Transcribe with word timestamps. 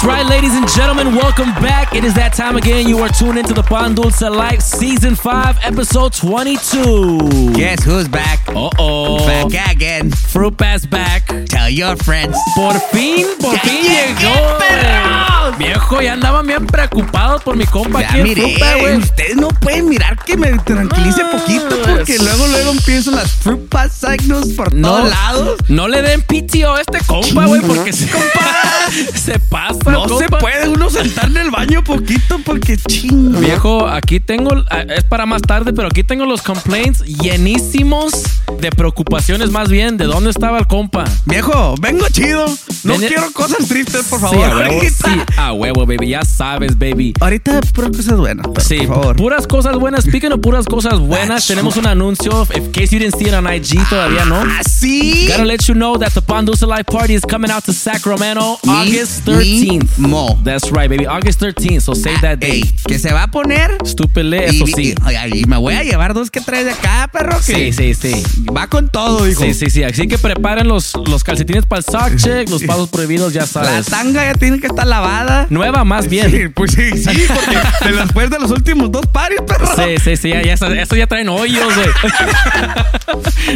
That's 0.00 0.08
right, 0.08 0.26
ladies 0.30 0.54
and 0.54 0.66
gentlemen. 0.66 1.14
Welcome 1.14 1.50
back. 1.62 1.94
It 1.94 2.04
is 2.04 2.14
that 2.14 2.32
time 2.32 2.56
again. 2.56 2.88
You 2.88 3.00
are 3.00 3.10
tuned 3.10 3.36
into 3.36 3.52
the 3.52 3.62
Pan 3.62 3.94
Dulce 3.94 4.22
Life 4.22 4.62
Season 4.62 5.14
5, 5.14 5.58
Episode 5.60 6.14
22. 6.14 7.52
Guess 7.52 7.84
who's 7.84 8.08
back? 8.08 8.48
Uh 8.48 8.70
oh. 8.78 9.18
Back 9.26 9.74
again. 9.76 10.10
Fruit 10.10 10.56
Pass 10.56 10.86
back. 10.86 11.28
Your 11.74 11.96
friends. 12.02 12.36
Por 12.56 12.74
fin, 12.92 13.26
por 13.40 13.54
Ya 13.54 13.60
fin 13.60 13.82
llegué, 13.82 14.14
llegó. 14.18 14.58
perros. 14.58 15.58
Viejo, 15.58 16.00
ya 16.00 16.12
andaban 16.14 16.46
bien 16.46 16.64
preocupados 16.66 17.42
por 17.42 17.54
mi 17.56 17.66
compa 17.66 18.00
Ya 18.00 18.10
aquí 18.10 18.22
miré, 18.22 18.56
ustedes 18.96 19.36
no 19.36 19.48
pueden 19.48 19.88
mirar 19.88 20.16
que 20.24 20.36
me 20.36 20.52
tranquilice 20.58 21.20
Ah, 21.22 21.30
poquito 21.32 21.76
porque 21.86 22.14
es- 22.14 22.22
luego 22.22 22.46
luego 22.46 22.70
empiezan 22.70 23.16
las 23.16 23.32
fruit 23.32 23.60
signos 23.90 24.48
por 24.56 24.72
No, 24.72 24.88
todos 24.88 25.10
lados. 25.10 25.56
no 25.68 25.88
le 25.88 26.02
den 26.02 26.22
PTO 26.22 26.74
a 26.74 26.80
este 26.80 27.00
compa, 27.04 27.46
güey, 27.46 27.60
porque 27.62 27.92
se, 27.92 28.08
se 29.14 29.38
pasa, 29.38 29.78
No 29.90 30.04
se 30.08 30.26
compa. 30.26 30.38
puede 30.38 30.68
uno 30.68 30.88
sentar 30.88 31.26
en 31.26 31.36
el 31.36 31.50
baño 31.50 31.84
poquito 31.84 32.38
porque 32.44 32.76
chingo. 32.78 33.40
Viejo, 33.40 33.86
aquí 33.86 34.18
tengo, 34.20 34.50
es 34.88 35.04
para 35.04 35.26
más 35.26 35.42
tarde, 35.42 35.72
pero 35.74 35.88
aquí 35.88 36.04
tengo 36.04 36.24
los 36.26 36.42
complaints 36.42 37.00
llenísimos 37.04 38.12
de 38.60 38.70
preocupaciones 38.70 39.50
más 39.50 39.68
bien 39.68 39.96
de 39.96 40.04
dónde 40.06 40.30
estaba 40.30 40.58
el 40.58 40.66
compa. 40.66 41.04
Viejo, 41.26 41.59
vengo 41.80 42.06
chido. 42.10 42.46
No 42.84 42.96
Ven- 42.98 43.08
quiero 43.08 43.30
cosas 43.32 43.66
tristes, 43.68 44.04
por 44.08 44.18
Sí, 44.20 44.26
favor. 44.26 44.44
a 44.44 44.56
huevo, 44.56 44.72
ahorita, 44.74 44.90
sí, 45.04 45.20
a 45.36 45.52
huevo, 45.52 45.86
baby, 45.86 46.08
ya 46.08 46.24
sabes, 46.24 46.78
baby. 46.78 47.12
ahorita 47.20 47.60
puras 47.74 47.90
cosas 47.96 48.16
buenas, 48.18 48.46
pero 48.54 48.66
Sí, 48.66 48.76
por 48.86 48.86
favor. 48.96 49.16
puras 49.16 49.46
cosas 49.46 49.76
buenas. 49.78 50.04
Speaking 50.04 50.32
of 50.32 50.40
puras 50.40 50.64
cosas 50.66 50.98
buenas, 50.98 51.46
tenemos 51.46 51.76
un 51.76 51.86
anuncio. 51.86 52.46
In 52.54 52.70
case 52.72 52.88
you 52.92 52.98
didn't 52.98 53.16
see 53.18 53.26
it 53.28 53.34
on 53.34 53.46
IG 53.52 53.78
todavía, 53.88 54.24
¿no? 54.24 54.36
Ah, 54.36 54.60
sí. 54.68 55.26
Gotta 55.28 55.44
let 55.44 55.58
you 55.68 55.74
know 55.74 55.98
that 55.98 56.12
the 56.14 56.22
Pandusa 56.22 56.66
Life 56.66 56.84
Party 56.84 57.14
is 57.14 57.22
coming 57.22 57.50
out 57.50 57.64
to 57.64 57.72
Sacramento 57.72 58.58
August 58.66 59.24
13th. 59.26 59.98
ni 59.98 60.08
mo. 60.08 60.38
That's 60.44 60.70
right, 60.70 60.88
baby. 60.88 61.06
August 61.06 61.40
13th. 61.42 61.82
So 61.82 61.94
save 61.94 62.20
that 62.22 62.38
Ey, 62.42 62.62
date. 62.62 62.74
que 62.86 62.98
se 62.98 63.12
va 63.12 63.24
a 63.24 63.30
poner. 63.30 63.76
Stupid 63.84 64.22
lit, 64.24 64.52
Y, 64.52 64.56
eso 64.56 64.66
sí. 64.76 64.94
y- 64.94 64.94
ay, 65.16 65.40
y 65.40 65.44
me 65.44 65.56
voy 65.58 65.74
a 65.74 65.82
llevar 65.82 66.14
dos 66.14 66.30
que 66.30 66.40
tres 66.40 66.64
de 66.64 66.72
acá, 66.72 67.08
perro. 67.12 67.36
Que 67.44 67.72
Sí, 67.72 67.94
sí, 67.94 68.12
sí. 68.14 68.22
Va 68.56 68.66
con 68.68 68.88
todo, 68.88 69.28
hijo. 69.28 69.42
Sí, 69.44 69.54
sí, 69.54 69.68
sí. 69.70 69.82
Así 69.82 70.08
que 70.08 70.16
preparen 70.18 70.66
los, 70.68 70.92
los 71.06 71.24
calcetines 71.50 71.66
para 71.66 71.78
el 71.80 71.84
sock 71.84 72.16
check, 72.16 72.48
los 72.48 72.62
pasos 72.64 72.88
prohibidos, 72.88 73.32
ya 73.32 73.40
La 73.42 73.46
sabes. 73.46 73.86
tanga 73.86 74.24
ya 74.24 74.34
tiene 74.34 74.60
que 74.60 74.66
estar 74.66 74.86
lavada. 74.86 75.46
Nueva 75.50 75.84
más 75.84 76.08
bien. 76.08 76.30
Sí, 76.30 76.48
pues 76.48 76.72
sí, 76.72 76.90
sí, 76.96 77.24
porque 77.34 77.90
de 77.90 77.96
después 78.02 78.30
de 78.30 78.38
los 78.38 78.50
últimos 78.50 78.90
dos 78.90 79.06
pares, 79.06 79.40
perro. 79.46 79.66
Sí, 79.76 79.96
sí, 80.02 80.16
sí, 80.16 80.28
ya, 80.30 80.42
ya, 80.42 80.54
eso 80.54 80.96
ya 80.96 81.06
traen 81.06 81.28
hoyos, 81.28 81.64
güey. 81.74 81.88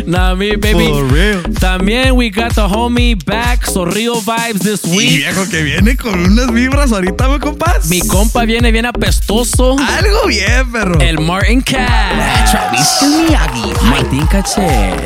nah, 0.06 0.34
me, 0.34 0.56
baby. 0.56 0.88
For 0.88 1.12
real. 1.12 1.42
También 1.60 2.12
we 2.16 2.30
got 2.30 2.54
the 2.54 2.62
homie 2.62 3.14
back, 3.24 3.64
Sorrio 3.64 4.14
Vibes 4.20 4.60
this 4.60 4.80
Y 4.84 4.96
week. 4.96 5.16
viejo 5.18 5.48
que 5.48 5.62
viene 5.62 5.96
con 5.96 6.18
unas 6.18 6.52
vibras 6.52 6.92
ahorita, 6.92 7.28
¿me 7.28 7.38
compas? 7.38 7.86
Mi 7.86 8.00
compa 8.00 8.44
viene 8.44 8.70
bien 8.72 8.86
apestoso. 8.86 9.76
Algo 9.78 10.26
bien, 10.26 10.70
perro. 10.72 11.00
El 11.00 11.20
Martin 11.20 11.60
Cat. 11.60 12.50
Travis 12.50 12.88
Miyagi. 13.02 13.72
Martín 13.84 14.26
Caché, 14.26 14.62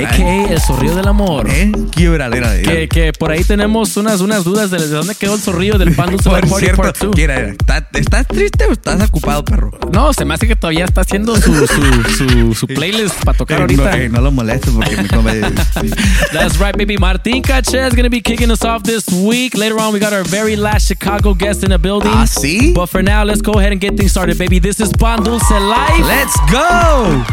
a.k.a. 0.07 0.53
el 0.53 0.61
Zorrillo 0.61 0.95
del 0.97 1.09
Amor. 1.09 1.49
¿Eh? 1.51 1.73
Qué 1.91 2.09
bradera 2.09 2.51
de 2.51 2.62
Que, 2.69 2.89
que 2.89 3.12
por 3.12 3.31
ahí 3.31 3.45
tenemos 3.45 3.97
unas, 3.97 4.21
unas 4.21 4.45
dudas 4.45 4.71
de, 4.71 4.79
de 4.79 4.89
dónde 4.89 5.15
quedó 5.15 5.34
el 5.34 5.41
zorrillo 5.41 5.79
del 5.79 5.95
Pan 5.95 6.11
Dulce 6.11 6.29
Por 6.31 6.61
cierto, 6.61 6.83
Part 6.83 6.99
2. 6.99 7.17
mira, 7.17 7.49
¿está- 7.49 7.87
¿estás 7.95 8.27
triste 8.29 8.65
o 8.67 8.73
estás 8.73 9.03
ocupado, 9.03 9.45
perro? 9.45 9.71
No, 9.93 10.12
se 10.12 10.25
me 10.25 10.34
hace 10.34 10.47
que 10.47 10.56
todavía 10.56 10.84
está 10.84 11.01
haciendo 11.01 11.37
su, 11.37 11.67
su, 11.67 12.03
su, 12.17 12.55
su 12.55 12.67
playlist 12.67 13.25
para 13.25 13.37
tocar 13.37 13.61
ahorita. 13.62 13.97
No, 13.97 14.09
no 14.09 14.21
lo 14.21 14.33
molestes 14.33 14.73
porque 14.73 14.97
mi 14.97 15.09
compa... 15.09 15.33
That's 16.33 16.59
right, 16.59 16.77
baby. 16.77 16.97
Martin 16.99 17.43
Caché 17.43 17.87
is 17.87 17.95
going 17.95 18.05
to 18.05 18.11
be 18.11 18.21
kicking 18.21 18.51
us 18.51 18.65
off 18.65 18.83
this 18.83 19.06
week. 19.09 19.55
Later 19.56 19.79
on, 19.81 19.93
we 19.93 19.99
got 20.00 20.12
our 20.12 20.25
very 20.25 20.56
last 20.56 20.87
Chicago 20.89 21.35
guest 21.35 21.62
in 21.65 21.71
the 21.71 21.79
building. 21.79 22.12
¿Ah, 22.12 22.27
sí? 22.27 22.73
But 22.75 22.89
for 22.89 23.03
now, 23.03 23.25
let's 23.25 23.41
go 23.43 23.53
ahead 23.59 23.73
and 23.73 23.81
get 23.81 23.97
things 23.97 24.11
started, 24.11 24.37
baby. 24.39 24.59
This 24.59 24.81
is 24.81 24.93
Pan 24.93 25.23
Dulce 25.23 25.50
Life. 25.50 26.05
Let's 26.05 26.37
go! 26.50 27.25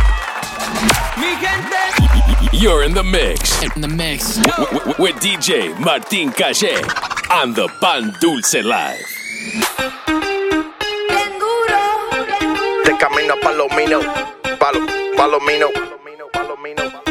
You're 2.58 2.84
in 2.84 2.94
the 2.94 3.04
mix 3.04 3.62
In 3.64 3.82
the 3.82 3.88
mix. 3.88 4.38
w- 4.38 4.80
w- 4.80 4.96
with 4.98 5.16
DJ 5.18 5.78
Martin 5.80 6.32
Calle 6.32 6.82
on 7.32 7.54
the 7.54 7.68
Pan 7.82 8.14
Dulce 8.22 8.64
Live. 8.64 9.06
De 12.86 12.98
camino 12.98 13.34
a 13.34 13.38
Palomino. 13.44 14.00
Palo, 14.60 14.86
Palomino. 15.18 15.70
Palomino. 16.34 17.05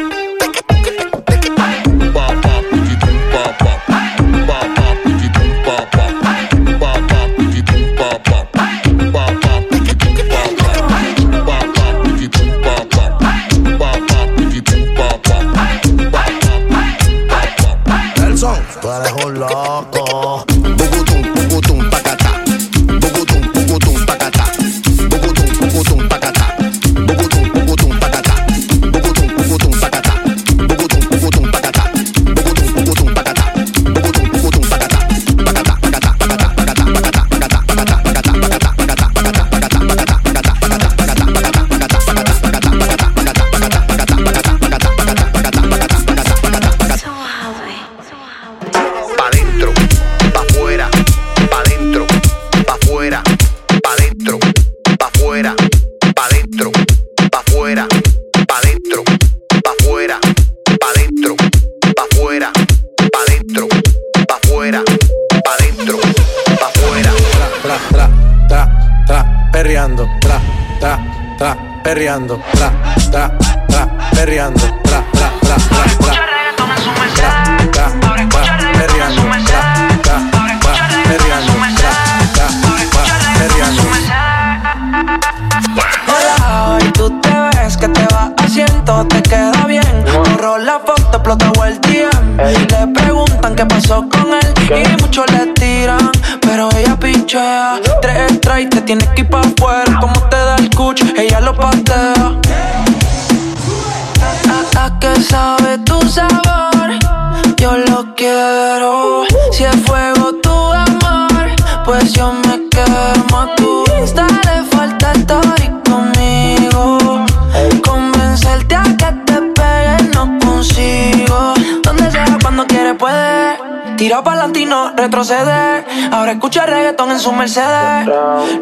Tira 124.15 124.23
pa'lante 124.23 124.61
y 124.61 124.65
no 124.65 124.93
retrocede. 124.95 125.83
Ahora 126.09 126.31
escucha 126.31 126.65
reggaetón 126.65 127.11
en 127.11 127.19
su 127.19 127.33
Mercedes. 127.33 128.07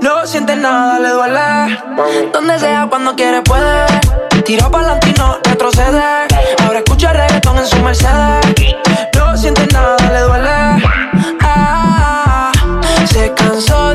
No 0.02 0.26
siente 0.26 0.56
nada, 0.56 0.98
le 0.98 1.10
duele. 1.10 1.80
Donde 2.34 2.58
sea, 2.58 2.88
cuando 2.90 3.16
quiere, 3.16 3.44
puede. 3.44 3.86
Tira 4.46 4.68
pa'lante 4.70 5.10
y 5.10 5.14
no 5.14 5.38
retrocede. 5.44 6.02
Ahora 6.66 6.80
escucha 6.80 7.14
reggaetón 7.14 7.60
en 7.60 7.68
su 7.68 7.78
Mercedes. 7.84 8.56
No 9.16 9.38
siente 9.38 9.68
nada, 9.72 9.96
le 10.12 10.22
duele. 10.22 10.84
Ah, 11.44 12.52
se 13.06 13.32
cansó 13.36 13.93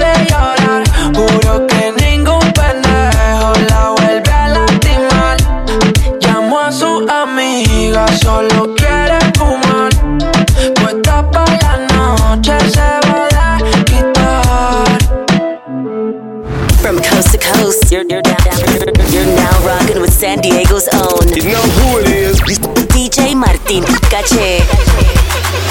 rocking 19.98 20.00
with 20.00 20.12
San 20.12 20.40
Diego's 20.40 20.88
own. 20.94 21.28
You 21.34 21.42
know 21.52 21.62
who 21.62 21.98
it 22.00 22.08
is. 22.08 22.40
DJ 22.88 23.34
Martín 23.34 23.84
Caché. 24.10 24.62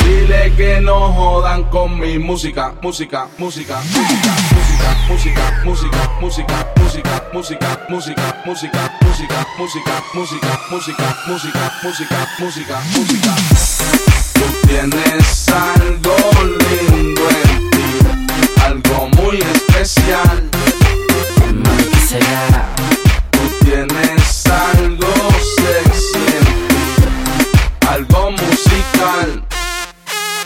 Dile 0.03 0.53
que 0.56 0.79
no 0.81 1.12
jodan 1.13 1.63
con 1.69 2.00
mi 2.00 2.18
música, 2.18 2.74
música, 2.81 3.27
música, 3.38 3.81
música, 3.94 4.35
música, 4.56 4.89
música, 5.09 5.51
música, 5.65 6.09
música, 6.21 6.65
música, 6.77 7.25
música, 7.38 7.85
música, 7.89 8.41
música, 8.45 9.01
música, 9.06 9.45
música, 9.53 10.03
música, 10.13 10.59
música, 10.69 11.15
música, 11.27 11.71
música, 11.83 12.27
música, 12.39 12.81
música. 12.95 13.31
Tú 14.33 14.45
tienes 14.68 15.50
algo 15.50 16.15
lindo 16.69 17.23
en 17.30 17.69
ti, 17.69 17.88
algo 18.63 18.97
muy 19.18 19.38
especial. 19.41 20.38
Tú 20.51 20.57
tienes 23.69 24.45
algo 24.45 25.07
sexy 25.57 26.19
en 26.37 27.87
algo 27.87 28.31
musical. 28.31 29.43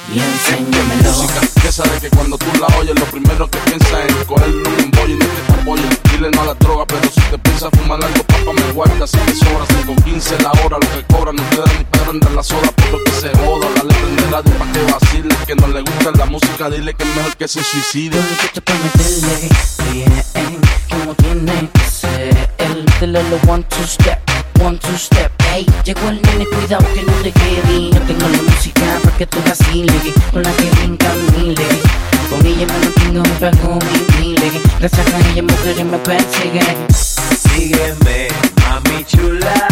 Música 0.09 1.41
que 1.62 1.71
sabe 1.71 2.00
que 2.00 2.09
cuando 2.09 2.38
tú 2.38 2.47
la 2.59 2.68
oyes 2.77 3.00
lo 3.00 3.06
primero 3.06 3.50
que 3.50 3.59
piensas 3.59 4.06
es 4.07 4.25
cogerle 4.25 4.68
un 4.83 4.91
bollo 4.91 5.13
y 5.13 5.18
no 5.18 5.25
que 5.25 6.11
Dile 6.21 6.35
no 6.35 6.41
a 6.44 6.45
la 6.45 6.53
droga 6.53 6.85
pero 6.85 7.01
si 7.12 7.19
te 7.19 7.38
piensas 7.39 7.71
fumar 7.71 8.00
algo 8.03 8.23
papá 8.25 8.53
me 8.53 8.71
guarda 8.73 9.07
Si 9.07 9.18
te 9.18 9.33
sobra 9.33 9.65
5 9.85 10.03
15 10.06 10.38
la 10.44 10.51
hora 10.51 10.77
lo 10.77 10.88
que 10.94 11.03
cobran 11.12 11.35
dan 11.35 11.77
ni 11.79 11.83
para 11.85 12.09
andar 12.12 12.31
la 12.33 12.44
sola 12.44 12.71
por 12.73 12.91
lo 12.91 13.03
que 13.03 13.12
se 13.12 13.29
joda 13.39 13.68
Dale 13.75 13.91
prende 13.91 14.21
radio 14.29 14.53
pa' 14.59 14.71
que 14.71 14.91
vacile 14.91 15.35
Que 15.47 15.56
no 15.56 15.68
le 15.69 15.81
gusta 15.81 16.12
la 16.15 16.25
música 16.27 16.69
dile 16.69 16.94
que 16.94 17.03
es 17.03 17.15
mejor 17.15 17.35
que 17.38 17.47
se 17.47 17.63
suicide 17.63 18.19
Yo 18.53 18.62
pa' 18.62 18.73
meterle 18.83 19.50
bien, 19.91 20.62
como 20.89 21.15
tiene 21.15 21.69
que 21.73 21.89
ser. 21.89 22.50
El 22.59 22.85
del 23.00 23.15
one 23.47 23.63
two 23.63 23.88
step, 23.88 24.19
one 24.63 24.77
two 24.77 24.97
step. 24.97 25.31
Ey, 25.53 25.65
llegó 25.83 26.07
el 26.07 26.21
nene, 26.21 26.45
cuidado 26.45 26.85
que 26.94 27.01
no 27.01 27.13
te 27.24 27.31
quede. 27.31 27.89
Yo 27.91 28.01
tengo 28.01 28.29
la 28.29 28.41
música 28.44 29.00
para 29.03 29.17
que 29.17 29.25
tú 29.25 29.39
vaciles, 29.45 30.13
con 30.31 30.44
la 30.44 30.51
que 30.51 30.69
brinca 30.69 31.13
mile. 31.35 31.65
Con 32.31 32.45
ella 32.45 32.66
me 32.66 32.80
mantengo 32.80 33.24
un 33.24 33.38
trago 33.39 33.78
humilde 33.78 34.51
Las 34.80 34.92
sacan 34.92 35.22
ellas 35.33 35.44
mujeres 35.44 35.86
me 35.86 35.98
persiguen. 35.98 36.88
Sígueme, 36.94 38.30
mami 38.63 39.04
chula. 39.04 39.70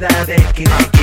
nada 0.00 0.24
de 0.24 0.99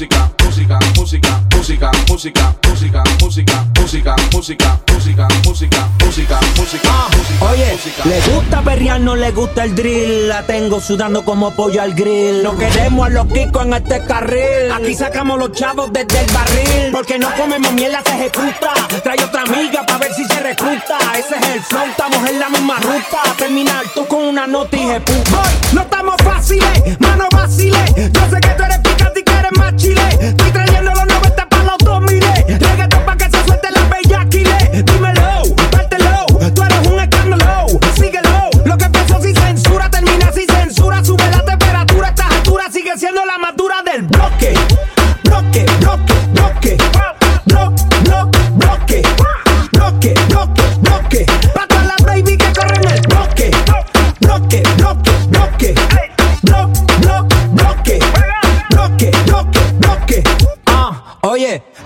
música, 0.00 0.30
música, 0.46 0.78
música, 0.96 1.42
música, 1.54 1.90
música, 2.08 2.52
música, 2.66 3.02
música, 3.20 3.52
música, 3.76 4.16
música, 4.32 4.66
música, 4.88 5.28
música, 5.44 5.78
música, 6.06 6.40
música, 6.56 6.96
música, 7.12 7.50
Oye, 7.50 7.78
le 8.06 8.20
gusta 8.32 8.62
perrear, 8.62 9.00
no 9.00 9.14
le 9.14 9.30
gusta 9.32 9.64
el 9.64 9.74
drill. 9.74 10.28
La 10.28 10.46
tengo 10.46 10.80
sudando 10.80 11.22
como 11.22 11.50
pollo 11.50 11.82
al 11.82 11.92
grill. 11.94 12.42
No 12.42 12.56
queremos 12.56 13.08
a 13.08 13.10
los 13.10 13.26
kikos 13.26 13.66
en 13.66 13.74
este 13.74 14.02
carril. 14.06 14.72
Aquí 14.72 14.94
sacamos 14.94 15.38
los 15.38 15.52
chavos 15.52 15.92
desde 15.92 16.18
el 16.18 16.32
barril. 16.32 16.92
Porque 16.92 17.18
no 17.18 17.28
comemos 17.36 17.70
mierda, 17.74 18.02
se 18.06 18.12
ejecuta. 18.12 18.72
Trae 19.02 19.22
otra 19.22 19.42
amiga 19.42 19.84
para 19.84 19.98
ver 19.98 20.14
si 20.14 20.24
se 20.24 20.40
recluta. 20.40 20.96
Ese 21.18 21.36
es 21.36 21.56
el 21.56 21.60
flow, 21.60 21.84
estamos 21.84 22.26
en 22.26 22.40
la 22.40 22.48
misma 22.48 22.76
ruta. 22.76 23.20
Terminar 23.36 23.84
tú 23.94 24.06
con 24.06 24.22
una 24.22 24.46
nota 24.46 24.76
y. 24.78 24.86
No 25.74 25.82
estamos 25.82 26.14
fáciles, 26.24 26.98
mano 27.00 27.26
vaciles. 27.32 27.94
Yo 27.96 28.30
sé 28.30 28.40
que 28.40 28.48
tú 28.48 28.62
eres 28.62 28.89
más 29.56 29.74
chile. 29.76 30.00
Estoy 30.20 30.69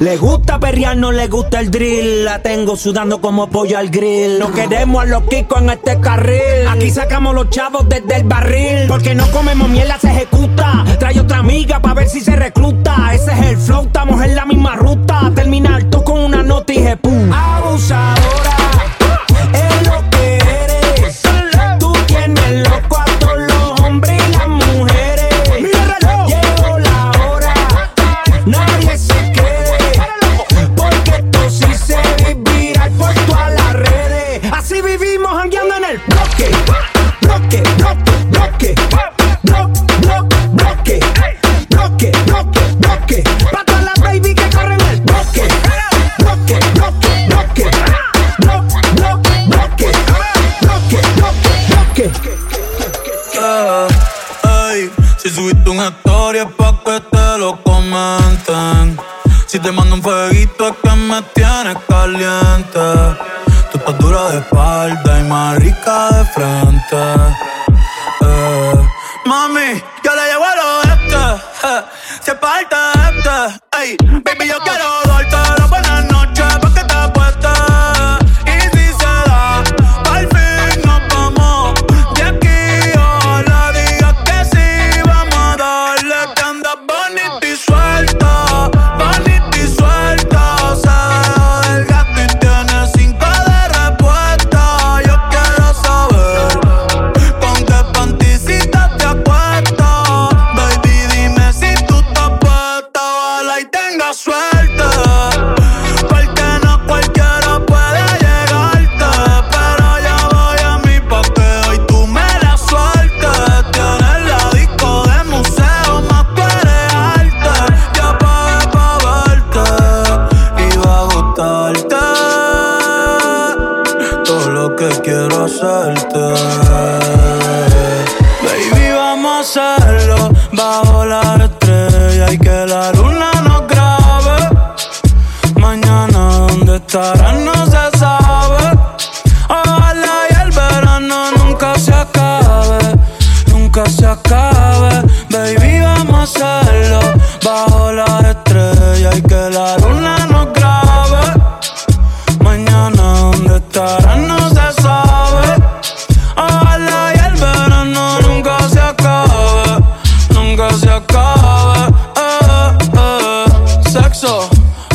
le 0.04 0.18
gusta 0.18 0.60
perrear, 0.60 0.98
no 0.98 1.12
le 1.12 1.28
gusta 1.28 1.60
el 1.60 1.70
drill. 1.70 2.24
La 2.26 2.42
tengo 2.42 2.76
sudando 2.76 3.22
como 3.22 3.48
pollo 3.48 3.78
al 3.78 3.88
grill. 3.88 4.38
No 4.38 4.52
queremos 4.52 5.02
a 5.02 5.06
los 5.06 5.22
kikos 5.24 5.62
en 5.62 5.70
este 5.70 5.98
carril. 5.98 6.68
Aquí 6.68 6.90
sacamos 6.90 7.34
los 7.34 7.48
chavos 7.48 7.88
desde 7.88 8.16
el 8.16 8.24
barril. 8.24 8.86
Porque 8.86 9.14
no 9.14 9.26
comemos 9.30 9.68
mierda, 9.70 9.98
se 9.98 10.10
ejecuta. 10.10 10.84
Trae 10.98 11.18
otra 11.18 11.38
amiga 11.38 11.80
para 11.80 11.94
ver 11.94 12.08
si 12.08 12.20
se 12.20 12.36
recluta. 12.36 13.14
Ese 13.14 13.32
es 13.32 13.46
el 13.46 13.56
flow, 13.56 13.84
estamos 13.86 14.22
en 14.22 14.34
la 14.34 14.44
misma 14.44 14.76
ruta. 14.76 15.32
Terminar 15.34 15.84
tú 15.84 16.04
con 16.04 16.20
una 16.20 16.42
nota 16.42 16.72
y 16.74 16.82
jepu. 16.82 17.10
Abusadora, 17.32 18.13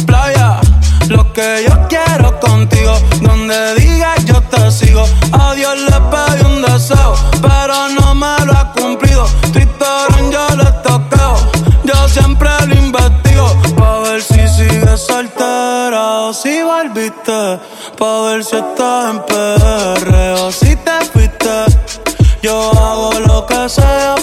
playa, 0.06 0.60
lo 1.08 1.32
que 1.34 1.66
yo 1.68 1.88
quiero 1.88 2.40
contigo. 2.40 2.94
Donde 3.22 3.76
digas 3.76 4.26
yo 4.26 4.42
te 4.42 4.72
sigo. 4.72 5.06
A 5.32 5.54
Dios 5.54 5.76
le 5.78 5.98
pedí 6.12 6.46
un 6.46 6.62
deseo, 6.62 7.14
pero 7.42 7.90
no 7.90 8.16
me 8.16 8.46
lo 8.46 8.54
ha 8.54 8.72
cumplido. 8.74 9.26
Tristón 9.52 10.32
yo 10.32 10.48
le 10.56 10.72
toqueo, 10.84 11.36
yo 11.84 12.08
siempre 12.10 12.50
lo 12.68 12.76
investigo. 12.76 13.48
Pa' 13.78 14.00
ver 14.00 14.22
si 14.22 14.48
sigue 14.48 14.98
soltera 14.98 16.22
o 16.28 16.34
si 16.34 16.62
volviste. 16.62 17.60
Pa' 17.98 18.22
ver 18.26 18.44
si 18.44 18.56
estás 18.56 19.12
en 19.12 19.20
PR 19.30 20.42
o 20.42 20.52
si 20.52 20.76
te 20.76 21.06
fuiste. 21.12 21.56
Yo 22.42 22.72
hago 22.72 23.20
lo 23.20 23.46
que 23.46 23.70
sea 23.70 24.16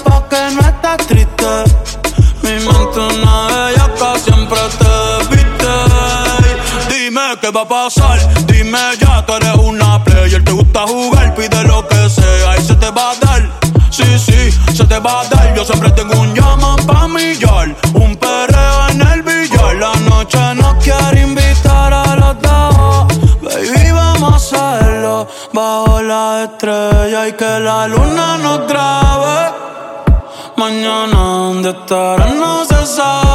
qué 7.40 7.50
va 7.50 7.62
a 7.62 7.69
pasar. 7.69 8.19
Dime 8.47 8.78
ya, 9.00 9.25
tú 9.25 9.35
eres 9.35 9.55
una 9.57 10.02
player. 10.05 10.43
Te 10.45 10.52
gusta 10.52 10.87
jugar, 10.87 11.35
pide 11.35 11.62
lo 11.64 11.87
que 11.88 12.09
sea 12.09 12.57
y 12.59 12.62
se 12.62 12.75
te 12.75 12.90
va 12.90 13.11
a 13.12 13.16
dar. 13.16 13.50
Sí, 13.90 14.19
sí, 14.19 14.50
se 14.75 14.85
te 14.85 14.99
va 14.99 15.21
a 15.21 15.25
dar. 15.28 15.55
Yo 15.55 15.64
siempre 15.64 15.90
tengo 15.90 16.21
un 16.21 16.35
llaman 16.35 16.87
pa' 16.87 17.09
millar. 17.09 17.75
Un 17.95 18.16
perreo 18.16 18.88
en 18.90 19.00
el 19.00 19.23
billar. 19.23 19.76
La 19.76 19.95
noche 20.11 20.38
no 20.55 20.78
quiere 20.78 21.23
invitar 21.23 21.93
a 21.93 22.16
los 22.16 22.43
dos. 22.43 23.07
Baby, 23.43 23.90
vamos 23.93 24.52
a 24.52 24.76
hacerlo 24.76 25.28
bajo 25.52 26.02
la 26.02 26.45
estrella 26.45 27.28
y 27.28 27.33
que 27.33 27.61
la 27.61 27.87
luna 27.88 28.38
nos 28.38 28.66
grabe. 28.66 29.52
Mañana, 30.57 31.19
¿dónde 31.19 31.71
estará? 31.71 32.26
No 32.35 32.64
se 32.64 32.87
sabe. 32.87 33.25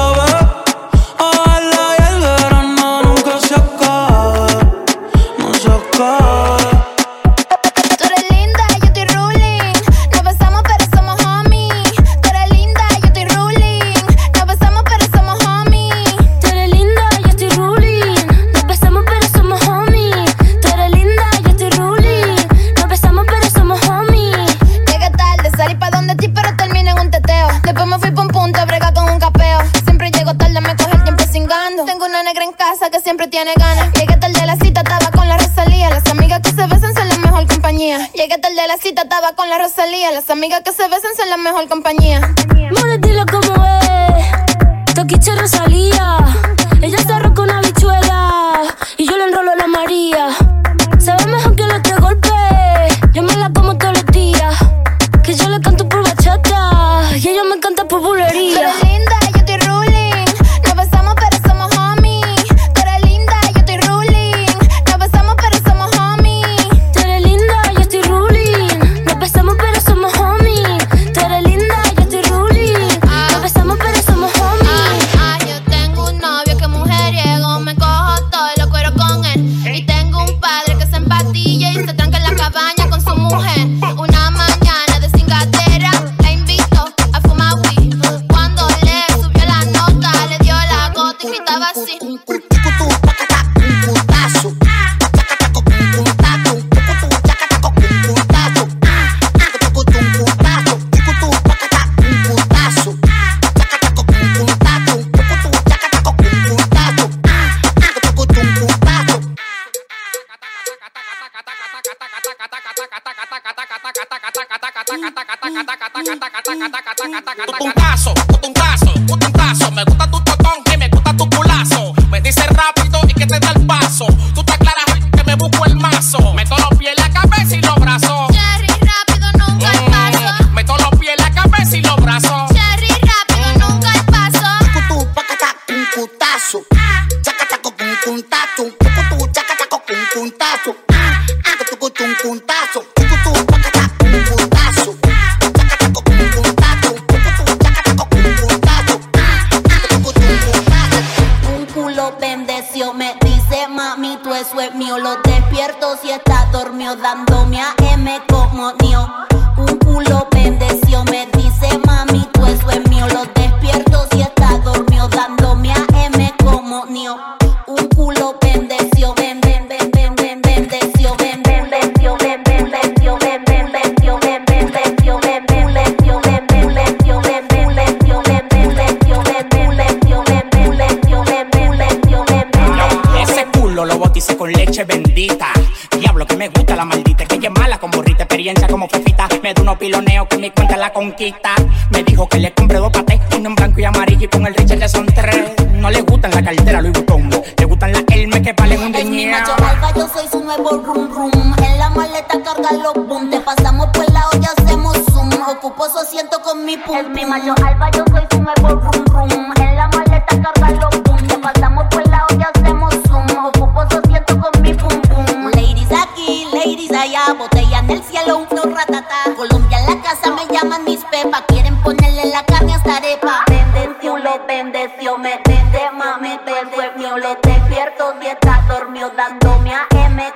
Llegué 38.13 38.37
tarde 38.37 38.61
a 38.61 38.67
la 38.67 38.77
cita, 38.77 39.01
estaba 39.01 39.33
con 39.35 39.49
la 39.49 39.57
Rosalía. 39.57 40.11
Las 40.11 40.29
amigas 40.29 40.61
que 40.61 40.71
se 40.71 40.87
besan 40.87 41.15
son 41.17 41.29
la 41.29 41.37
mejor 41.37 41.67
compañía. 41.67 42.21
compañía. 42.21 42.69
Mora, 42.71 42.97
dilo 42.97 43.25
como 43.25 43.65
es. 43.65 44.93
Toquiche 44.95 45.35
Rosalía. 45.35 45.90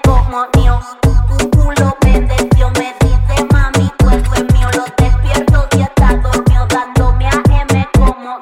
Como 0.03 0.47
mío. 0.57 0.79
Tu 1.01 1.49
culo 1.51 1.95
bendeció, 2.01 2.69
me 2.71 2.93
dice, 3.01 3.45
mami, 3.51 3.91
cuerpo 4.01 4.33
es 4.35 4.53
mío. 4.53 4.69
Lo 4.73 4.85
despierto 4.97 5.67
si 5.71 5.81
está 5.81 6.15
dormido, 6.15 6.65
dándome 6.67 7.27
a 7.27 7.41
M 7.61 7.87
como. 7.97 8.39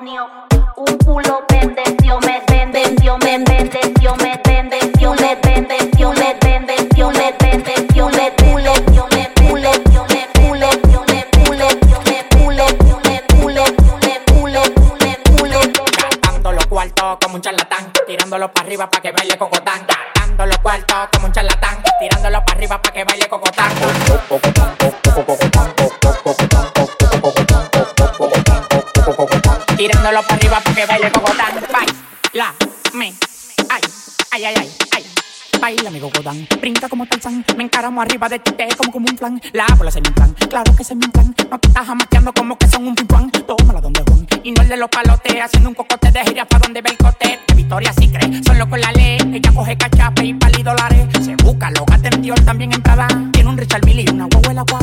Un 0.76 0.98
culo 1.00 1.44
bendeció, 1.50 2.20
me 2.22 2.34
me 2.38 2.42
bendeció, 2.48 3.18
me 3.18 3.38
bendeció, 3.40 4.16
me 4.18 4.42
bendeció, 4.46 5.14
me 5.16 5.36
bendeció, 5.44 6.12
me 6.14 6.34
bendeció, 6.44 7.12
me 7.12 7.36
bendeció, 7.40 8.08
me 8.10 8.10
bendeció, 8.10 8.10
me 8.10 8.32
bendeció, 8.42 9.08
me 9.10 9.30
bendeció, 9.36 10.06
me 10.10 10.28
bendeció, 10.32 11.04
me 11.06 11.20
bendeció, 11.20 11.60
me 11.60 11.74
bendeció, 13.14 13.52
me 15.00 15.06
bendeció. 15.06 15.84
Gastando 16.02 16.52
los 16.52 16.66
cuartos 16.68 17.18
como 17.22 17.36
un 17.36 17.42
charlatán, 17.42 17.92
tirándolo 18.08 18.52
para 18.52 18.66
arriba 18.66 18.90
para 18.90 19.02
que 19.02 19.12
baile 19.12 19.12
cocotán. 19.12 19.13
Tirándolo 30.04 30.28
para 30.28 30.36
arriba 30.36 30.60
para 30.60 30.76
que 30.76 30.86
baile 30.86 31.12
cocotán. 31.14 31.64
Baila, 31.72 32.54
me, 32.94 33.06
ay, 33.70 33.82
ay, 34.32 34.44
ay, 34.44 34.56
ay, 34.58 34.72
ay. 34.92 35.06
Baila 35.62 35.90
mi 35.92 36.00
cocotán, 36.02 36.46
brinca 36.60 36.90
como 36.90 37.06
Tarzán, 37.06 37.46
me 37.56 37.64
encaramo 37.64 38.02
arriba 38.02 38.28
de 38.28 38.40
ti, 38.40 38.52
como 38.76 38.92
como 38.92 39.06
un 39.10 39.18
flan. 39.18 39.42
La 39.54 39.66
bola 39.78 39.92
se 39.92 40.02
me 40.02 40.10
inflan, 40.10 40.34
claro 40.50 40.76
que 40.76 40.84
se 40.84 40.94
me 40.94 41.06
inflan. 41.06 41.34
No 41.50 41.56
estás 41.56 41.88
jamaqueando 41.88 42.34
como 42.34 42.58
que 42.58 42.68
son 42.68 42.86
un 42.86 42.96
pimpán. 42.96 43.32
Tómala 43.32 43.80
donde 43.80 44.04
Juan, 44.06 44.28
y 44.44 44.52
no 44.52 44.62
el 44.64 44.68
de 44.68 44.76
los 44.76 44.90
palotes, 44.90 45.42
haciendo 45.42 45.70
un 45.70 45.76
cocote 45.76 46.12
de 46.12 46.22
gira 46.26 46.44
pa' 46.44 46.60
donde 46.60 46.82
ve 46.82 46.90
el 46.90 46.98
cote. 46.98 47.40
Que 47.48 47.54
Victoria 47.54 47.94
sí 47.98 48.10
cree, 48.10 48.44
solo 48.44 48.70
con 48.70 48.82
la 48.82 48.92
ley. 48.92 49.20
Ella 49.34 49.54
coge 49.56 49.78
cachape 49.78 50.26
y 50.26 50.34
pali 50.34 50.64
dólares. 50.64 51.08
Se 51.24 51.34
busca 51.38 51.72
en 52.04 52.22
Dior, 52.22 52.42
también 52.42 52.74
en 52.74 52.82
Prada. 52.82 53.08
Tiene 53.32 53.50
un 53.50 53.58
Richard 53.58 53.86
Mille 53.86 54.04
y 54.06 54.10
una 54.10 54.26
huevuela 54.26 54.66
cuadrada. 54.66 54.83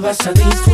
cosas 0.00 0.34
lindas 0.34 0.67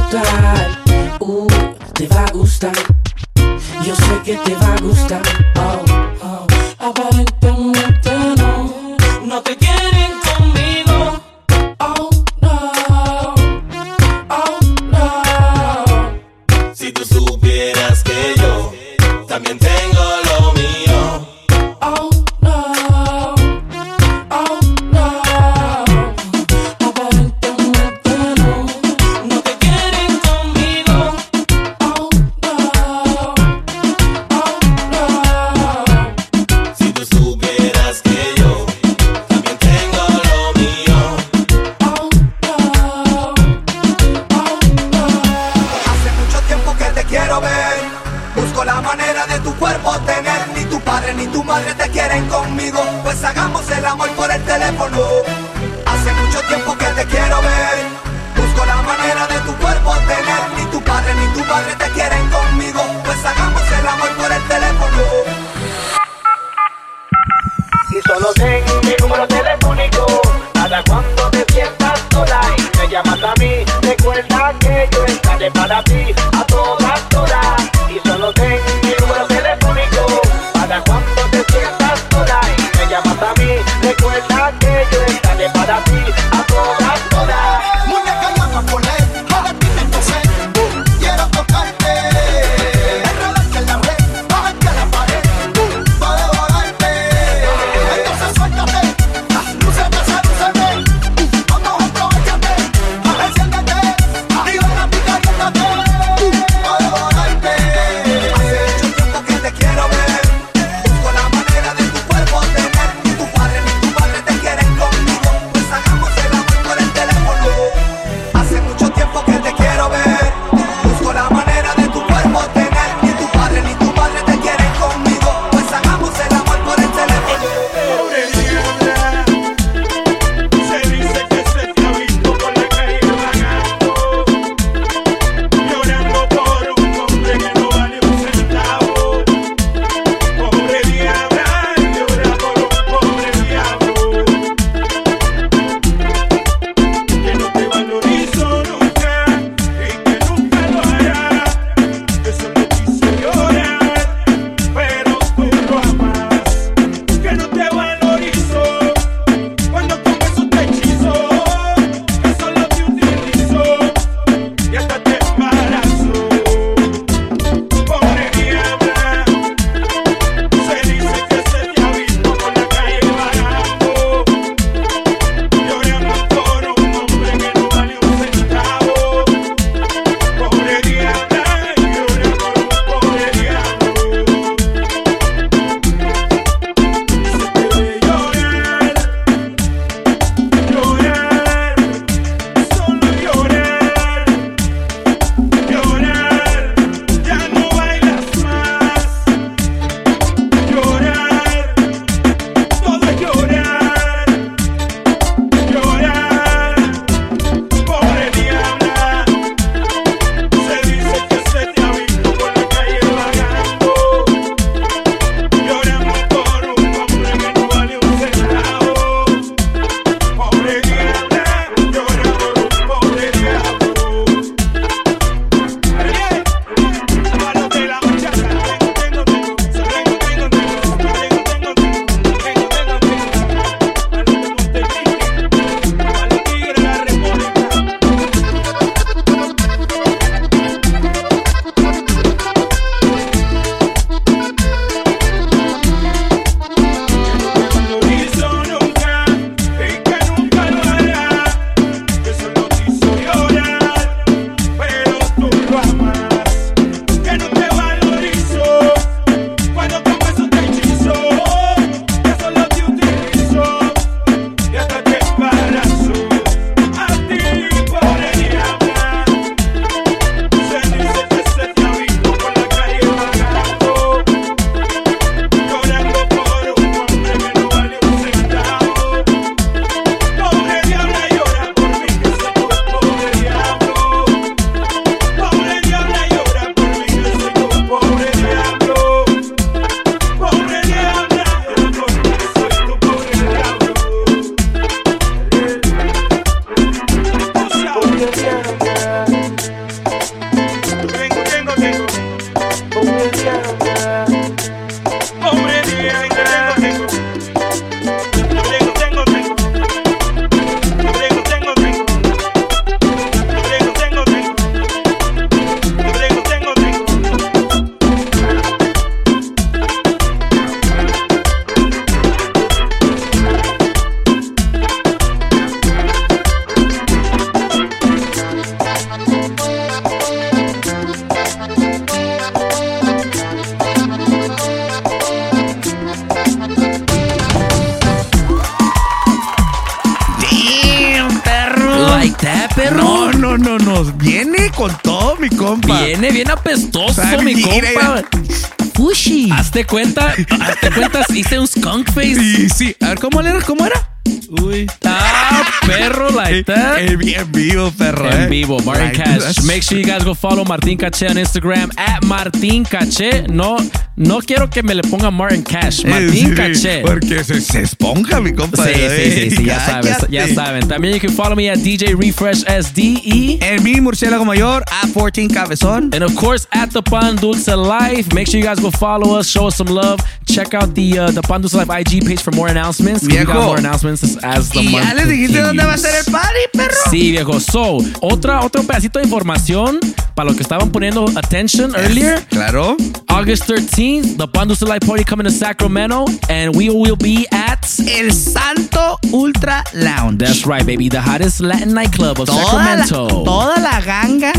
follow 360.65 360.69
Martin 360.69 360.97
Cache 360.99 361.27
on 361.29 361.37
Instagram 361.37 361.91
at 361.99 362.25
Martin 362.25 362.85
Cache. 362.85 363.47
No, 363.49 363.77
no 364.17 364.41
quiero 364.41 364.69
que 364.69 364.83
me 364.83 364.95
le 364.95 365.03
ponga 365.03 365.31
Martin 365.31 365.63
Cash. 365.63 366.05
Martin 366.05 366.31
Sí, 366.31 366.55
Cache. 366.55 367.03
Porque 367.03 367.45
se, 367.45 367.61
se 367.61 367.83
esponja, 367.83 368.41
mi 368.41 368.53
compa. 368.53 368.85
Sí, 368.85 368.93
sí, 368.95 369.31
sí, 369.33 369.51
sí, 369.57 369.65
ya 369.65 369.79
Cállate. 369.85 370.27
ya 370.31 370.49
saben. 370.55 370.89
También 370.89 371.15
you 371.15 371.21
can 371.21 371.31
follow 371.31 371.55
me 371.57 371.69
at 371.69 371.79
DJ 371.79 372.15
Refresh 372.17 372.65
SDE. 372.65 373.59
En 373.61 373.83
mi 373.83 374.01
murciélago 374.01 374.45
mayor, 374.45 374.83
at 375.03 375.09
14 375.13 375.49
cabezón. 375.49 376.13
And 376.15 376.23
of 376.23 376.35
course, 376.37 376.67
at 376.73 376.91
the 376.91 377.03
Pan 377.03 377.37
Dulce 377.37 377.69
Life. 377.77 378.33
Make 378.35 378.47
sure 378.49 378.59
you 378.61 378.67
guys 378.67 378.81
go 378.81 378.91
follow 378.91 379.39
us, 379.39 379.49
show 379.49 379.67
us 379.69 379.77
some 379.77 379.91
love. 379.93 380.21
Check 380.47 380.75
out 380.75 380.95
the 380.95 381.19
uh, 381.19 381.31
the 381.31 381.43
Pan 381.43 381.61
Dulce 381.61 381.75
Life 381.75 381.91
IG 381.91 382.27
page 382.27 382.41
for 382.41 382.53
more 382.53 382.69
announcements. 382.69 383.27
We 383.27 383.37
got 383.45 383.65
more 383.65 383.79
announcements 383.79 384.23
as, 384.43 384.71
the 384.71 384.81
Y 384.81 384.89
month 384.93 385.05
ya 385.05 385.15
les 385.15 385.29
dijiste 385.29 385.61
dónde 385.61 385.85
va 385.85 385.95
a 385.95 385.99
ser 385.99 386.15
el 386.15 386.33
perro. 386.73 386.95
Sí, 387.11 387.31
viejo. 387.31 387.61
So, 387.61 387.99
otra, 388.21 388.61
otro 388.65 388.83
pedacito 388.83 389.19
de 389.19 389.25
información 389.27 389.99
para 390.35 390.47
los 390.49 390.57
que 390.57 390.63
estaban 390.63 390.91
poniendo 390.91 391.27
attention 391.37 391.95
earlier. 391.97 392.45
Claro. 392.49 392.97
August 393.29 393.69
13th, 393.69 394.37
the 394.37 394.47
Pan 394.49 394.69
Dulce 394.69 394.83
Life 394.85 395.07
Party 395.07 395.25
coming 395.25 395.45
to 395.47 395.53
Sacramento, 395.53 396.25
and 396.49 396.75
we 396.77 396.89
will 396.91 397.17
be 397.17 397.47
at 397.53 397.85
El 398.09 398.33
Santo 398.33 399.19
Ultra 399.33 399.83
Lounge. 399.95 400.39
That's 400.39 400.67
right, 400.67 400.85
baby, 400.87 401.09
the 401.09 401.21
hottest 401.21 401.61
Latin 401.61 401.95
nightclub 401.95 402.39
of 402.41 402.47
Toda 402.49 402.59
la, 402.63 402.65
Sacramento. 403.07 403.45
toda 403.45 403.81
la 403.81 404.01
ganga, 404.01 404.53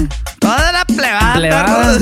toda 0.45 0.71
la 0.71 0.85
plebada. 0.85 1.97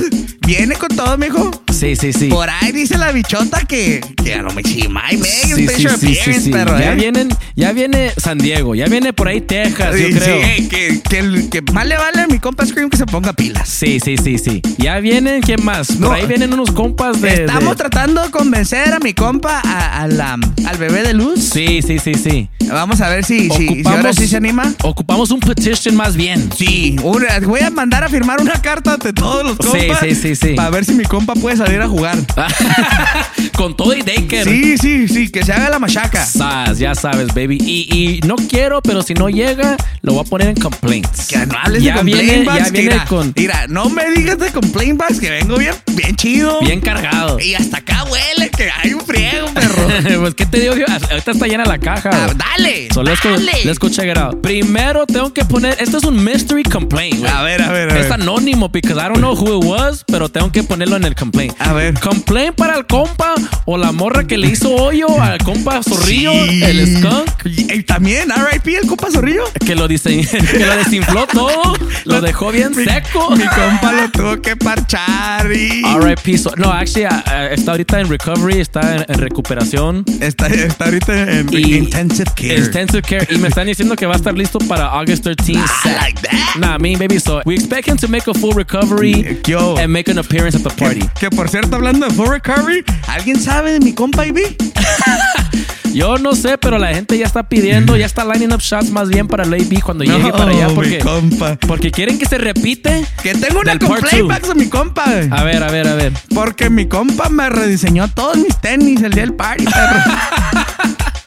Viene 0.46 0.76
con 0.76 0.90
todo, 0.90 1.18
mijo. 1.18 1.52
Sí, 1.72 1.96
sí, 1.96 2.12
sí. 2.12 2.28
Por 2.28 2.50
ahí 2.50 2.72
dice 2.74 2.98
la 2.98 3.12
bichota 3.14 3.62
que, 3.62 4.02
que 4.24 4.34
a 4.36 4.42
lo 4.42 4.52
mejor 4.52 4.72
y 4.72 4.88
medio, 4.90 5.24
Sí, 5.26 5.54
un 5.54 5.70
sí, 5.70 5.88
sí, 6.00 6.16
sí, 6.16 6.34
sí. 6.42 6.50
perro, 6.52 6.78
Ya 6.78 6.92
eh. 6.92 6.96
vienen, 6.96 7.30
ya 7.56 7.72
viene 7.72 8.12
San 8.18 8.38
Diego, 8.38 8.76
ya 8.76 8.86
viene 8.88 9.14
por 9.14 9.28
ahí 9.30 9.40
Texas, 9.42 9.96
yo 9.98 10.20
creo. 10.20 10.42
sí, 10.58 10.68
que, 10.70 11.02
que, 11.10 11.50
que 11.50 11.62
más 11.72 11.88
le 11.88 11.98
vale 11.98 12.22
a 12.22 12.28
mi 12.28 12.40
compa 12.40 12.66
Scream 12.66 12.90
que 12.90 12.98
se 12.98 13.06
ponga 13.06 13.32
pilas. 13.34 13.68
Sí, 13.70 14.00
sí, 14.04 14.18
sí, 14.18 14.38
sí. 14.38 14.62
Ya 14.78 15.00
vienen, 15.00 15.42
¿quién 15.42 15.64
más? 15.64 15.88
Por 15.88 16.00
No. 16.00 16.12
ahí 16.12 16.26
vienen 16.26 16.54
unos 16.54 16.72
compas 16.72 17.22
de. 17.22 17.46
Estamos 17.46 17.70
de- 17.72 17.76
tratando 17.76 18.22
de 18.22 18.30
convencer 18.30 18.94
a 18.94 19.00
mi 19.00 19.14
compa 19.14 19.62
a, 19.64 20.02
a 20.04 20.08
la- 20.08 20.38
al 20.68 20.78
bebé 20.78 21.04
de 21.04 21.14
luz. 21.14 21.40
Sí, 21.54 21.82
sí, 21.82 22.00
sí, 22.00 22.14
sí. 22.16 22.50
Vamos 22.70 23.02
a 23.02 23.10
ver 23.10 23.24
si, 23.26 23.50
si, 23.50 23.68
si 23.84 23.88
ahora 23.88 24.14
sí 24.14 24.28
se 24.28 24.38
anima. 24.38 24.74
Ocupamos 24.84 25.32
un 25.32 25.40
petition 25.40 25.96
más 25.96 26.16
bien. 26.16 26.50
Sí, 26.56 26.96
una- 27.02 27.40
voy 27.40 27.62
a 27.62 27.70
mandar 27.70 28.04
a 28.04 28.10
firmar 28.10 28.33
una 28.42 28.62
carta 28.62 28.94
ante 28.94 29.14
todos 29.14 29.44
los 29.44 29.58
Sí, 29.72 29.88
compas. 29.88 30.00
sí, 30.02 30.16
sí, 30.16 30.36
sí. 30.36 30.54
Para 30.56 30.70
ver 30.70 30.86
si 30.86 30.94
mi 30.94 31.04
compa 31.04 31.34
puede 31.34 31.58
salir 31.58 31.82
a 31.82 31.88
jugar. 31.88 32.18
Con 33.56 33.76
todo 33.76 33.94
y 33.96 34.02
Daker. 34.02 34.48
Sí, 34.48 34.78
sí, 34.78 35.08
sí, 35.08 35.30
que 35.30 35.44
se 35.44 35.54
haga 35.54 35.70
la 35.70 35.80
machaca. 35.80 36.26
Sas, 36.26 36.80
ya 36.80 36.96
sabes, 36.96 37.28
baby. 37.34 37.58
Y, 37.62 37.88
y 37.96 38.20
no 38.28 38.36
quiero, 38.36 38.82
pero 38.82 39.04
si 39.04 39.14
no 39.14 39.30
llega, 39.30 39.78
lo 40.02 40.14
voy 40.14 40.22
a 40.26 40.30
poner 40.30 40.48
en 40.50 40.56
complaints. 40.56 41.28
Que 41.28 41.46
no 41.46 41.56
hables 41.62 41.84
ya 41.84 41.98
de 41.98 42.04
viene, 42.04 42.22
complaint 42.22 42.46
ya 42.46 42.52
bags, 42.54 42.72
que 42.72 42.78
viene 42.82 42.94
mira, 42.96 43.06
con 43.06 43.34
Mira, 43.36 43.68
no 43.68 43.90
me 43.90 44.10
digas 44.12 44.38
de 44.40 44.52
complaint 44.52 44.98
bags 45.00 45.20
que 45.20 45.30
vengo 45.30 45.58
bien, 45.58 45.76
bien 45.94 46.16
chido. 46.16 46.60
bien 46.62 46.82
cargado. 46.82 47.40
Y 47.40 47.54
hasta 47.56 47.78
acá 47.78 48.04
huele 48.06 48.50
que 48.50 48.70
hay 48.72 48.94
un 48.94 49.02
friego, 49.06 49.48
perro. 49.54 49.88
pues, 50.22 50.36
¿qué 50.36 50.46
te 50.46 50.60
digo? 50.60 50.76
yo? 50.76 50.86
Ahorita 50.88 51.32
está 51.32 51.46
llena 51.48 51.66
la 51.66 51.78
caja. 51.78 52.10
Ah, 52.12 52.34
dale, 52.36 52.88
So, 52.94 53.04
let's 53.04 53.22
go, 53.24 53.32
dale. 53.32 53.52
let's 53.66 53.80
go 53.80 53.90
check 53.90 54.10
it 54.10 54.18
out. 54.18 54.42
Primero 54.42 55.06
tengo 55.06 55.34
que 55.34 55.46
poner, 55.46 55.78
esto 55.80 55.98
es 55.98 56.04
un 56.04 56.24
mystery 56.24 56.64
complaint, 56.64 57.20
güey. 57.20 57.32
A 57.32 57.42
ver, 57.44 57.62
a 57.62 57.72
ver, 57.72 57.90
a 57.92 57.94
ver. 57.94 58.04
Anónimo 58.28 58.70
because 58.72 58.98
I 58.98 59.08
don't 59.10 59.20
know 59.20 59.36
who 59.36 59.60
it 59.60 59.66
was, 59.66 60.04
pero 60.08 60.30
tengo 60.30 60.52
que 60.52 60.64
ponerlo 60.64 60.96
en 60.96 61.04
el 61.04 61.16
complaint. 61.16 61.54
A 61.60 61.74
ver. 61.74 61.94
Complaint 62.00 62.56
para 62.56 62.78
el 62.78 62.86
compa 62.86 63.36
o 63.66 63.78
la 63.78 63.92
morra 63.92 64.26
que 64.26 64.38
le 64.38 64.48
hizo 64.48 64.74
hoyo 64.74 65.08
al 65.22 65.38
compa 65.40 65.82
Zorrillo, 65.84 66.32
Sí. 66.48 66.64
el 66.64 66.98
skunk, 66.98 67.30
Y, 67.46 67.74
y 67.74 67.84
también 67.84 68.30
RIP 68.30 68.78
el 68.82 68.88
compa 68.88 69.10
Zorrillo. 69.12 69.44
que 69.66 69.76
lo, 69.76 69.88
que 69.88 70.66
lo 70.66 70.76
desinfló 70.78 71.28
todo, 71.28 71.74
lo 72.06 72.22
dejó 72.22 72.52
bien 72.52 72.74
seco. 72.74 73.32
Mi 73.36 73.44
compa 73.44 73.92
lo 73.92 74.10
tuvo 74.12 74.42
que 74.42 74.56
parchar 74.56 75.52
y... 75.52 75.84
RIP. 75.84 76.38
So- 76.38 76.54
no, 76.58 76.72
actually, 76.72 77.06
uh, 77.06 77.10
uh, 77.10 77.54
está 77.54 77.72
ahorita 77.72 78.00
en 78.00 78.10
recovery, 78.10 78.60
está 78.62 78.96
en, 78.98 79.06
en 79.08 79.20
recuperación. 79.20 80.06
Está, 80.22 80.48
está 80.48 80.86
ahorita 80.86 81.32
en 81.40 81.48
Y- 81.52 81.76
intensive 81.78 82.32
care. 82.36 82.56
Intensive 82.58 83.02
care. 83.02 83.28
Y 83.30 83.38
me 83.38 83.50
están 83.50 83.68
diciendo 83.68 83.96
que 83.96 84.06
va 84.06 84.14
a 84.14 84.18
estar 84.18 84.34
listo 84.34 84.60
para 84.60 84.86
August 84.88 85.26
13th. 85.26 85.54
Nah, 85.86 86.02
like 86.02 86.22
that. 86.22 86.56
Nah, 86.60 86.78
me 86.78 86.96
baby. 86.96 87.20
So 87.20 87.42
we 87.46 87.56
expect 87.56 87.88
him 87.88 87.98
to 87.98 88.08
make 88.14 88.28
a 88.28 88.34
full 88.36 88.52
recovery 88.52 89.14
mm, 89.16 89.26
eh, 89.26 89.42
Yo. 89.48 89.76
and 89.76 89.92
make 89.92 90.08
an 90.08 90.20
appearance 90.20 90.56
at 90.56 90.62
the 90.62 90.70
party. 90.70 91.02
Que 91.20 91.32
por 91.32 91.50
cierto, 91.50 91.76
hablando 91.76 92.08
de 92.08 92.14
full 92.14 92.28
recovery, 92.28 92.86
¿alguien 93.08 93.40
sabe 93.40 93.72
de 93.72 93.80
mi 93.80 93.92
compa 93.92 94.24
Ivy? 94.28 94.56
Yo 95.94 96.18
no 96.18 96.34
sé, 96.36 96.58
pero 96.58 96.78
la 96.80 96.88
gente 96.94 97.18
ya 97.18 97.26
está 97.26 97.44
pidiendo, 97.48 97.96
ya 97.96 98.06
está 98.06 98.26
lining 98.26 98.52
up 98.54 98.62
shots 98.62 98.90
más 98.90 99.10
bien 99.10 99.28
para 99.28 99.44
el 99.44 99.54
AB 99.54 99.82
cuando 99.84 100.04
llegue 100.04 100.32
para 100.32 100.52
allá 100.52 100.68
porque, 100.74 101.00
compa. 101.00 101.58
porque 101.68 101.92
quieren 101.92 102.18
que 102.18 102.26
se 102.26 102.38
repite. 102.38 103.06
Que 103.22 103.34
tengo 103.36 103.60
una 103.60 103.78
two. 103.78 104.28
bags 104.28 104.48
de 104.50 104.56
mi 104.56 104.68
compa. 104.68 105.04
güey. 105.06 105.30
A 105.32 105.44
ver, 105.44 105.64
a 105.64 105.70
ver, 105.72 105.88
a 105.88 105.96
ver. 105.96 106.14
Porque 106.34 106.70
mi 106.70 106.88
compa 106.88 107.30
me 107.30 107.50
rediseñó 107.50 108.08
todos 108.08 108.38
mis 108.38 108.56
tenis 108.60 109.02
el 109.02 109.12
día 109.14 109.24
del 109.24 109.34
party, 109.34 109.66
perro. 109.66 110.00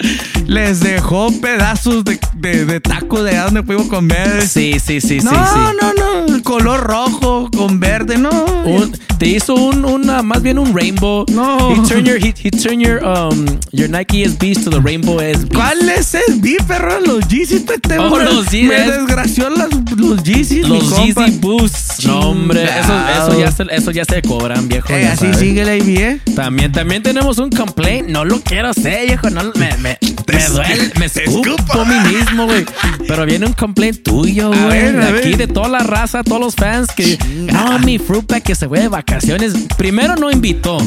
Les 0.46 0.78
dejó 0.80 1.32
pedazos 1.40 2.04
de, 2.04 2.20
de, 2.34 2.64
de 2.66 2.80
taco 2.80 3.22
de 3.24 3.30
allá 3.30 3.44
donde 3.46 3.62
fuimos 3.64 3.86
a 3.86 3.90
comer. 3.90 4.46
Sí, 4.46 4.76
sí, 4.78 5.00
sí, 5.00 5.18
no, 5.18 5.30
sí, 5.30 5.36
sí. 5.36 5.76
no, 5.80 5.92
no. 5.94 6.34
el 6.34 6.42
Color 6.42 6.80
rojo 6.84 7.50
con 7.56 7.80
verde, 7.80 8.16
no. 8.16 8.30
Un- 8.64 8.96
te 9.18 9.26
hizo 9.26 9.54
un, 9.54 9.84
una, 9.84 10.22
más 10.22 10.42
bien 10.42 10.58
un 10.58 10.76
rainbow. 10.76 11.24
No. 11.32 11.70
He 11.72 11.88
turned 11.88 12.06
your, 12.06 12.18
he, 12.18 12.34
he 12.38 12.50
turned 12.50 12.80
your, 12.82 13.02
um, 13.02 13.46
your 13.72 13.88
Nike 13.88 14.22
To 14.64 14.70
the 14.70 14.80
rainbow 14.80 15.20
SBs. 15.20 15.48
¿Cuál 15.54 15.88
es 15.88 16.14
el 16.14 16.40
B, 16.40 16.56
perro? 16.66 16.98
Los 17.00 17.28
Yeezys, 17.28 17.62
pete. 17.62 17.98
Oh, 17.98 18.10
me- 18.16 18.24
los 18.24 18.50
Yeezys. 18.50 18.68
Me 18.68 18.90
desgració 18.90 19.48
las, 19.50 19.68
los 19.96 20.22
Yeezys, 20.24 20.68
mi 20.68 20.80
Los 20.80 20.92
compa. 20.92 21.26
Yeezy 21.26 21.38
Boosts. 21.38 22.04
No, 22.06 22.18
hombre, 22.30 22.64
eso, 22.64 22.92
eso, 23.16 23.38
ya 23.38 23.52
se, 23.52 23.64
eso 23.70 23.90
ya 23.92 24.04
se 24.04 24.22
cobran, 24.22 24.66
viejo. 24.66 24.88
Eh, 24.92 25.06
así 25.06 25.32
sigue 25.34 25.64
la 25.64 25.76
IB, 25.76 25.98
¿eh? 26.00 26.20
También, 26.34 26.72
también 26.72 27.02
tenemos 27.02 27.38
un 27.38 27.50
complaint. 27.50 28.08
No 28.08 28.24
lo 28.24 28.40
quiero 28.40 28.68
hacer, 28.68 29.06
viejo. 29.06 29.30
No, 29.30 29.52
me, 29.54 29.76
me, 29.78 29.98
me 30.26 30.44
duele, 30.48 30.92
me 30.98 31.06
escupo 31.06 31.80
a 31.80 31.84
mí 31.84 31.94
mismo, 32.14 32.46
güey. 32.46 32.64
Pero 33.06 33.24
viene 33.26 33.46
un 33.46 33.52
complaint 33.52 34.02
tuyo, 34.02 34.50
güey. 34.50 34.96
aquí, 35.18 35.34
de 35.34 35.46
toda 35.46 35.68
la 35.68 35.78
raza, 35.80 36.22
todos 36.24 36.40
los 36.40 36.54
fans 36.54 36.88
que. 36.96 37.18
No, 37.52 37.78
mi 37.80 37.98
fruta 37.98 38.40
que 38.40 38.54
se 38.54 38.68
fue 38.68 38.80
de 38.80 38.88
vacaciones. 38.88 39.52
Primero, 39.76 40.16
no 40.16 40.30
invitó. 40.30 40.78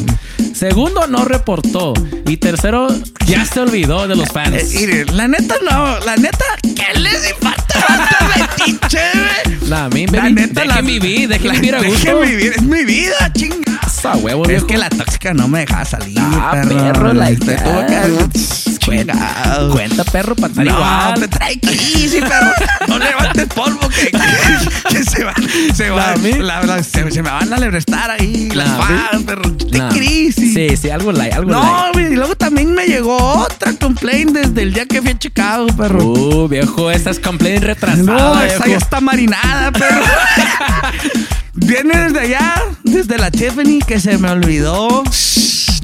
Segundo, 0.54 1.08
no 1.08 1.24
reportó. 1.26 1.94
Y 2.28 2.38
tercero, 2.38 2.88
ya 3.26 3.46
se 3.46 3.62
olvidó 3.62 4.08
de 4.08 4.16
los 4.16 4.28
Eh, 4.28 4.32
fans. 4.34 4.74
mire, 4.74 5.06
la 5.06 5.28
neta 5.28 5.56
no, 5.64 6.00
la 6.00 6.16
neta, 6.18 6.46
¿qué 6.62 7.00
les 7.00 7.34
falta? 7.40 7.76
Metiche, 8.60 9.00
güey. 9.14 9.70
Nah, 9.70 9.90
mi 9.90 10.08
La 10.08 10.30
neta, 10.30 10.62
dejen 10.62 10.68
la- 10.68 10.82
vivir, 10.82 11.30
dejen 11.30 11.48
la- 11.48 11.54
vivir 11.54 11.76
a 11.76 11.82
gusto. 11.84 12.18
Dejen 12.18 12.22
vivir, 12.22 12.54
es 12.56 12.62
mi 12.62 12.84
vida, 12.86 13.32
chinga. 13.38 13.80
Esa 13.86 14.16
huevo, 14.18 14.44
Es 14.44 14.50
viejo. 14.50 14.68
que 14.68 14.78
la 14.78 14.90
tóxica 14.90 15.34
no 15.34 15.48
me 15.48 15.60
deja 15.62 15.84
salir, 15.86 16.18
Ah, 16.20 16.52
perro. 16.54 16.78
perro, 16.78 17.14
like 17.14 17.44
tuvo 17.46 17.86
que- 17.86 18.80
Chingado. 18.80 19.72
Cuenta, 19.72 20.04
perro, 20.06 20.36
para 20.36 20.48
estar 20.48 20.66
No, 20.66 20.72
igual. 20.72 21.20
te 21.20 21.28
trae 21.28 21.60
easy, 21.64 22.22
perro. 22.22 22.52
No 22.88 22.98
levantes 22.98 23.46
polvo 23.54 23.88
que, 23.90 24.10
que, 24.10 24.90
que 24.98 25.04
se 25.04 25.24
va, 25.24 25.34
se 25.76 25.90
va, 25.90 26.16
La, 26.40 26.62
la- 26.62 26.64
la- 26.78 26.84
se, 26.84 27.12
se 27.12 27.22
me 27.22 27.30
van 27.30 27.52
a 27.54 27.58
lebrestar 27.58 28.10
ahí 28.12 28.50
La, 28.54 28.66
fans, 28.66 29.24
perro. 29.26 29.44
Crisis. 29.92 30.54
Sí, 30.54 30.76
sí, 30.78 30.90
algo 30.90 31.12
light, 31.12 31.34
algo 31.34 31.52
light. 31.52 31.64
No, 31.64 31.92
güey, 31.94 32.14
y 32.14 32.16
luego 32.16 32.36
también 32.36 32.74
me 32.74 32.86
llegó 32.88 33.18
otra 33.18 33.74
complaint 33.74 34.32
desde 34.32 34.64
el 34.64 34.74
día 34.74 34.86
que 34.86 35.02
fui 35.02 35.12
a 35.12 35.18
Chicago, 35.20 35.68
perro. 35.78 36.04
Uh, 36.06 36.48
viejo, 36.48 36.90
esa 36.90 37.12
es 37.12 37.20
complaint 37.20 37.64
retrasada. 37.64 38.04
No, 38.04 38.42
esa 38.56 38.66
viejo. 38.66 38.80
ya 38.80 38.86
está 38.86 39.02
marinada, 39.02 39.72
perro. 39.72 40.02
Viene 41.54 41.98
desde 41.98 42.20
allá, 42.22 42.56
desde 42.84 43.18
la 43.18 43.32
Tiffany, 43.32 43.80
que 43.86 44.00
se 44.00 44.18
me 44.18 44.30
olvidó 44.30 45.04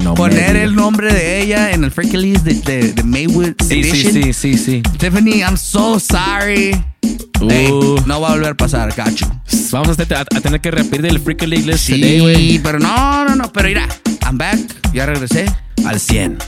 No 0.00 0.14
poner 0.14 0.56
el 0.56 0.74
nombre 0.74 1.12
de 1.12 1.42
ella 1.42 1.70
en 1.72 1.84
el 1.84 1.90
freaky 1.90 2.16
list 2.16 2.44
de, 2.44 2.54
de, 2.54 2.92
de 2.92 3.02
Maywood 3.02 3.52
Sí, 3.60 3.82
sí, 3.84 3.90
Edition. 4.06 4.12
sí, 4.12 4.32
sí, 4.32 4.58
sí. 4.58 4.82
Tiffany, 4.98 5.40
I'm 5.40 5.56
so 5.56 5.98
sorry. 6.00 6.74
Uh. 7.40 8.00
No 8.06 8.20
va 8.20 8.28
a 8.28 8.32
volver 8.32 8.52
a 8.52 8.54
pasar, 8.56 8.92
cacho. 8.94 9.26
Vamos 9.70 9.98
a, 9.98 10.04
te- 10.04 10.14
a- 10.14 10.20
a 10.22 10.40
tener 10.40 10.60
que 10.60 10.70
repetir 10.70 11.02
del 11.02 11.20
Freaky 11.20 11.46
League 11.46 11.66
List 11.66 11.84
Sí, 11.86 12.00
today, 12.00 12.20
güey. 12.20 12.58
pero 12.60 12.78
no, 12.78 13.24
no, 13.26 13.36
no. 13.36 13.52
Pero 13.52 13.68
mira, 13.68 13.86
I'm 14.24 14.38
back. 14.38 14.58
Ya 14.94 15.06
regresé. 15.06 15.44
Al 15.84 16.00
100. 16.00 16.38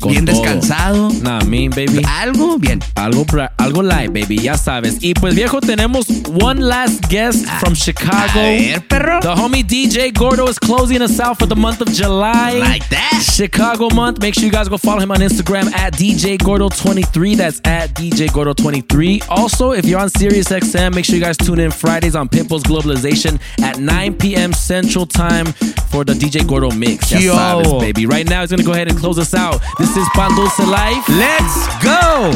Con 0.00 0.12
bien 0.12 0.24
todo. 0.24 0.40
descansado. 0.40 1.10
Nah, 1.22 1.40
me, 1.44 1.68
baby. 1.68 2.02
Algo 2.06 2.58
bien. 2.58 2.80
Algo, 2.94 3.24
algo 3.56 3.82
live, 3.82 4.08
baby, 4.08 4.38
ya 4.38 4.56
sabes. 4.56 4.98
Y 5.00 5.14
pues, 5.14 5.34
viejo, 5.34 5.60
tenemos 5.60 6.06
one 6.40 6.60
last 6.60 7.08
guest 7.08 7.46
ah, 7.48 7.58
from 7.60 7.74
Chicago. 7.74 8.40
A 8.40 8.58
ver, 8.58 8.86
perro. 8.88 9.20
The 9.20 9.34
homie 9.34 9.64
DJ 9.64 10.12
Gordo 10.12 10.48
is 10.48 10.58
closing 10.58 11.02
us 11.02 11.20
out 11.20 11.38
for 11.38 11.46
the 11.46 11.56
month 11.56 11.80
of 11.80 11.88
July. 11.88 12.58
Like 12.58 12.88
that. 12.90 13.22
Chicago 13.22 13.88
month. 13.94 14.20
Make 14.20 14.34
sure 14.34 14.44
you 14.44 14.50
guys 14.50 14.68
go 14.68 14.78
follow 14.78 15.00
him 15.00 15.10
on 15.10 15.18
Instagram 15.18 15.72
at 15.74 15.94
DJ 15.94 16.38
Gordo23. 16.38 17.36
That's 17.36 17.60
at 17.64 17.94
DJ 17.94 18.28
Gordo23. 18.28 19.26
Also, 19.28 19.72
if 19.72 19.84
you're 19.84 20.00
on 20.00 20.08
SiriusXM, 20.08 20.94
make 20.94 21.04
sure 21.04 21.16
you 21.16 21.20
guys 21.20 21.36
tune 21.36 21.60
in 21.60 21.70
Fridays 21.70 22.14
on 22.14 22.28
Pimples 22.28 22.62
Globalization 22.64 23.40
at 23.62 23.78
9 23.78 24.14
p.m. 24.14 24.52
Central 24.52 25.06
Time 25.06 25.46
for 25.90 26.04
the 26.04 26.12
DJ 26.12 26.46
Gordo 26.46 26.70
mix. 26.70 27.10
Ya 27.10 27.18
sabes, 27.32 27.80
baby. 27.80 28.06
Right 28.06 28.28
now, 28.28 28.40
he's 28.40 28.50
gonna 28.50 28.62
go 28.62 28.72
ahead 28.72 28.88
and 28.88 28.98
close 28.98 29.18
us 29.18 29.34
out. 29.34 29.60
This 29.76 29.96
is 29.96 30.08
Pan 30.14 30.30
Dulce 30.34 30.58
Life. 30.66 31.06
Let's 31.08 31.66
go! 31.82 32.30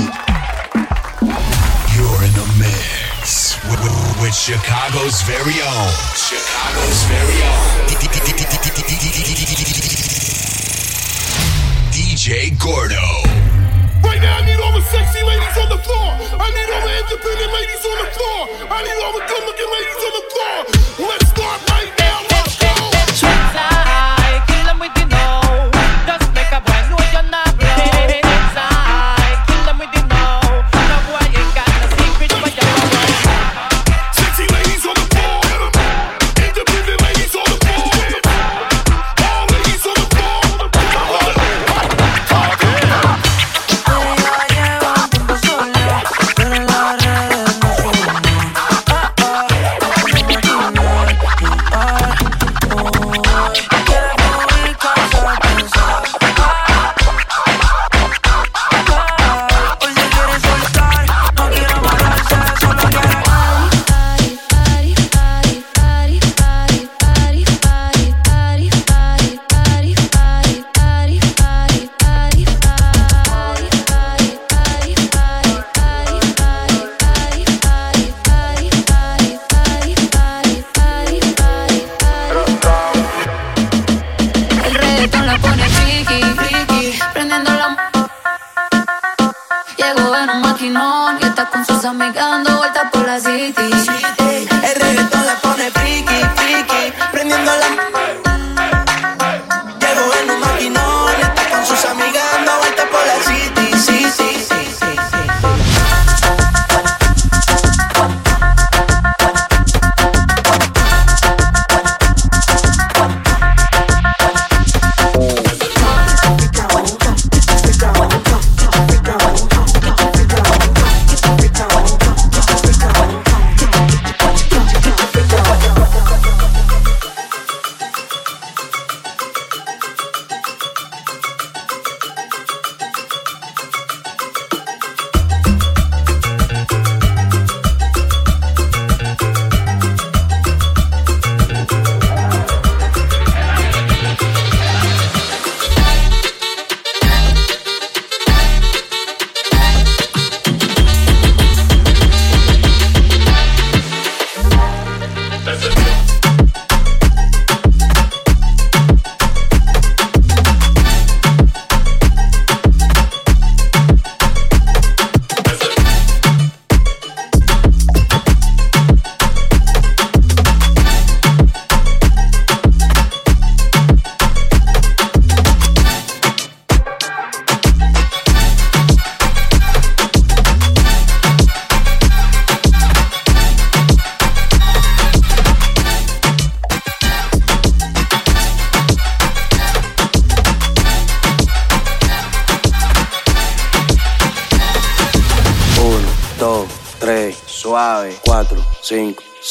You're 1.94 2.22
in 2.22 2.32
the 2.38 2.46
mix 2.58 3.56
with, 3.68 3.80
with- 3.82 4.20
with 4.22 4.34
Chicago's 4.34 5.22
very 5.22 5.58
own. 5.62 5.90
Chicago's 6.14 7.02
very 7.10 7.38
own. 7.42 8.92
DJ 11.90 12.54
Gordo. 12.58 13.02
Right 14.02 14.20
now, 14.22 14.38
I 14.38 14.44
need 14.46 14.60
all 14.62 14.72
the 14.72 14.82
sexy 14.82 15.22
ladies 15.22 15.56
on 15.58 15.68
the 15.70 15.78
floor. 15.82 16.10
I 16.38 16.48
need 16.54 16.68
all 16.70 16.82
the 16.86 16.94
independent 17.02 17.52
ladies 17.52 17.82
on 17.86 17.96
the 17.98 18.10
floor. 18.14 18.40
I 18.70 18.78
need 18.82 18.98
all 19.02 19.12
the 19.14 19.24
good 19.26 19.42
looking 19.46 19.70
ladies 19.70 20.00
on 20.06 20.12
the 20.18 20.24
floor. 20.30 20.56
Let's 21.10 21.28
start 21.30 21.60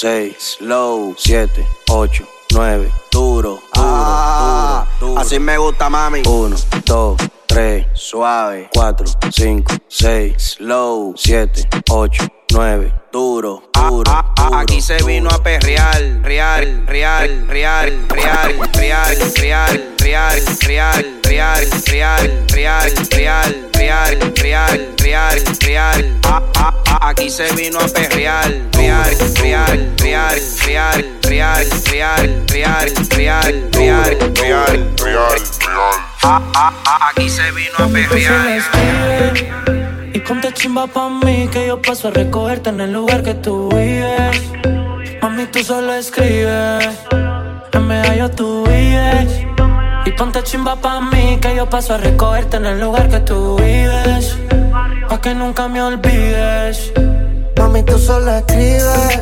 6, 0.01 0.61
low, 0.61 1.13
7, 1.15 1.63
8, 1.87 2.25
9, 2.53 2.91
duro, 3.11 3.59
ah, 3.75 4.87
duro, 4.99 5.11
duro, 5.13 5.21
Así 5.21 5.39
me 5.39 5.55
gusta, 5.59 5.91
mami. 5.91 6.23
1, 6.25 6.55
2, 6.85 7.17
3, 7.45 7.85
suave, 7.93 8.67
4, 8.73 9.05
5, 9.31 9.63
6, 9.87 10.59
low, 10.61 11.13
7, 11.15 11.69
8, 11.87 12.29
9, 12.51 12.91
duro 13.11 13.70
duro. 13.89 14.25
Aquí 14.53 14.81
se 14.81 14.97
vino 15.03 15.29
a 15.29 15.41
perrear, 15.41 16.01
real, 16.21 16.83
real, 16.87 17.45
real, 17.47 17.47
real, 17.49 18.07
real, 18.09 18.69
real, 18.73 19.15
real, 19.35 19.81
real, 19.99 20.33
real, 20.61 21.03
real, 21.25 21.65
real, 21.87 22.29
real, 22.53 22.91
real, 23.11 23.69
real, 23.73 24.33
real, 24.41 24.95
real, 24.97 25.43
real. 25.61 26.19
Ah, 26.25 26.41
ah, 26.55 26.73
ah, 26.87 27.09
Aquí 27.09 27.29
se 27.29 27.51
vino 27.53 27.79
a 27.79 27.87
perrear, 27.87 28.51
real, 28.73 29.03
real, 29.41 29.95
real, 29.99 30.41
real, 30.59 31.03
real, 31.23 31.65
real, 31.89 32.45
real, 32.51 32.87
real, 33.09 33.69
real, 33.73 34.29
real, 34.35 34.95
real. 35.03 35.41
Ah, 36.23 36.41
ah, 36.55 36.73
ah, 36.85 37.09
Aquí 37.09 37.29
se 37.29 37.51
vino 37.51 37.77
a 37.77 37.87
perrear. 37.87 39.80
Ponte 40.27 40.53
chimba 40.53 40.87
pa' 40.87 41.09
mí 41.09 41.47
que 41.51 41.67
yo 41.67 41.81
paso 41.81 42.07
a 42.07 42.11
recogerte 42.11 42.69
en 42.69 42.81
el 42.81 42.93
lugar 42.93 43.23
que 43.23 43.33
tú 43.33 43.69
vives. 43.69 44.41
Mami, 45.21 45.45
tú 45.47 45.63
solo 45.63 45.93
escribes. 45.93 46.87
En 47.73 47.87
medallo 47.87 48.29
tú 48.29 48.63
vives. 48.63 49.45
Y 50.05 50.11
ponte 50.11 50.43
chimba 50.43 50.75
pa' 50.75 51.01
mí 51.01 51.37
que 51.41 51.55
yo 51.55 51.69
paso 51.69 51.95
a 51.95 51.97
recogerte 51.97 52.57
en 52.57 52.65
el 52.65 52.79
lugar 52.79 53.09
que 53.09 53.19
tú 53.19 53.57
vives. 53.57 54.37
Pa' 55.09 55.21
que 55.21 55.33
nunca 55.33 55.67
me 55.67 55.81
olvides. 55.81 56.91
Mami, 57.57 57.83
tú 57.83 57.99
solo 57.99 58.35
escribes 58.35 59.19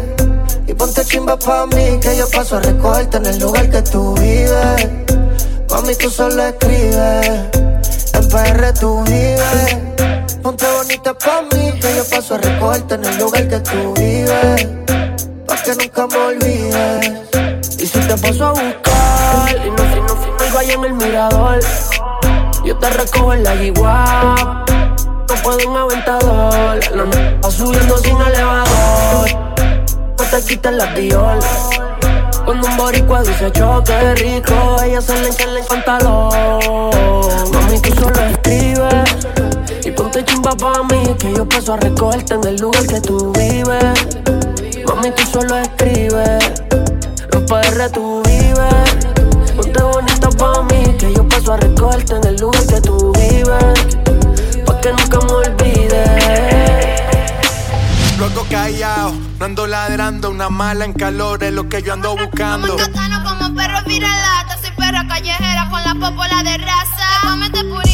Y 0.66 0.74
ponte 0.74 1.04
chimba 1.04 1.38
pa' 1.38 1.66
mí 1.66 2.00
Que 2.02 2.16
yo 2.16 2.30
paso 2.30 2.56
a 2.56 2.62
recogerte 2.62 3.18
en 3.18 3.26
el 3.26 3.38
lugar 3.38 3.70
que 3.70 3.82
tú 3.82 4.16
vives 4.16 4.88
Mami, 5.70 5.94
tú 5.96 6.10
solo 6.10 6.42
escribes 6.48 7.28
En 8.14 8.30
PR 8.30 8.74
tú 8.80 9.04
vives 9.04 10.09
Ponte 10.42 10.66
bonita 10.78 11.14
pa' 11.14 11.42
mí 11.42 11.72
Que 11.80 11.96
yo 11.96 12.04
paso 12.10 12.36
a 12.36 12.38
recogerte 12.38 12.96
en 12.96 13.06
el 13.06 13.18
lugar 13.18 13.48
que 13.48 13.60
tú 13.60 13.94
vives. 13.96 14.68
Pa' 15.46 15.56
que 15.64 15.76
nunca 15.76 16.08
me 16.08 16.18
olvides. 16.18 17.30
Y 17.80 17.86
si 17.86 18.00
te 18.00 18.18
paso 18.18 18.46
a 18.46 18.52
buscar 18.52 19.66
Y 19.66 19.70
no 19.70 19.78
si 19.78 20.00
no 20.02 20.10
si 20.10 20.30
no 20.30 20.54
vaya 20.54 20.74
en 20.74 20.84
el 20.84 20.94
mirador 20.94 21.60
Yo 22.66 22.78
te 22.78 22.90
recojo 22.90 23.34
en 23.34 23.44
la 23.44 23.56
yigua 23.56 24.66
No 25.30 25.36
puedo 25.44 25.70
un 25.70 25.78
aventador 25.78 26.96
La 26.96 27.04
va 27.42 27.52
subiendo 27.52 27.98
sin 27.98 28.20
elevador. 28.20 29.30
No 30.18 30.26
te 30.26 30.42
quites 30.44 30.74
la 30.74 30.86
dior 30.94 31.40
Cuando 32.46 32.68
un 32.68 32.78
boricua 32.78 33.24
dice 33.24 33.52
choque 33.52 34.16
rico, 34.16 34.76
ella 34.84 35.02
se 35.02 35.14
le 35.22 35.28
enchala 35.28 35.60
en 35.60 35.66
pantalón. 35.66 36.92
Mami, 37.54 37.80
tú 37.80 37.94
solo 37.96 38.20
escribes 38.26 39.39
ponte 40.00 40.24
chimba 40.24 40.56
pa' 40.56 40.84
mí, 40.84 41.14
que 41.20 41.34
yo 41.34 41.48
paso 41.48 41.74
a 41.74 41.78
recogerte 41.78 42.34
en 42.36 42.48
el 42.48 42.56
lugar 42.56 42.88
que 42.88 43.02
tú 43.02 43.34
vives. 43.34 43.94
Mami, 44.88 45.12
tú 45.12 45.24
solo 45.30 45.58
escribes, 45.58 46.44
en 47.34 47.46
PR 47.46 47.90
tú 47.92 48.24
vives. 48.26 48.90
Ponte 49.56 49.84
bonita 49.84 50.30
pa' 50.30 50.64
mí, 50.64 50.96
que 50.98 51.14
yo 51.14 51.28
paso 51.28 51.54
a 51.54 51.58
recogerte 51.58 52.16
en 52.16 52.28
el 52.28 52.36
lugar 52.38 52.66
que 52.66 52.80
tú 52.80 53.12
vives. 53.12 53.74
Pa' 54.66 54.80
que 54.80 54.94
nunca 54.94 55.20
me 55.26 55.34
olvides. 55.34 57.02
Luego 58.18 58.46
callado, 58.50 59.14
no 59.38 59.46
ando 59.46 59.68
ladrando, 59.68 60.30
una 60.30 60.50
mala 60.50 60.86
en 60.86 60.94
calor 60.94 61.44
es 61.44 61.52
lo 61.52 61.68
que 61.68 61.82
yo 61.82 61.92
ando 61.92 62.16
buscando. 62.16 62.78
Catano 62.78 63.24
como 63.28 63.54
perro 63.54 63.80
viralata, 63.86 64.58
soy 64.62 64.72
perra 64.78 65.06
callejera 65.10 65.70
con 65.70 65.84
la 65.84 65.94
popola 65.96 66.42
de 66.44 66.58
raza. 66.58 67.89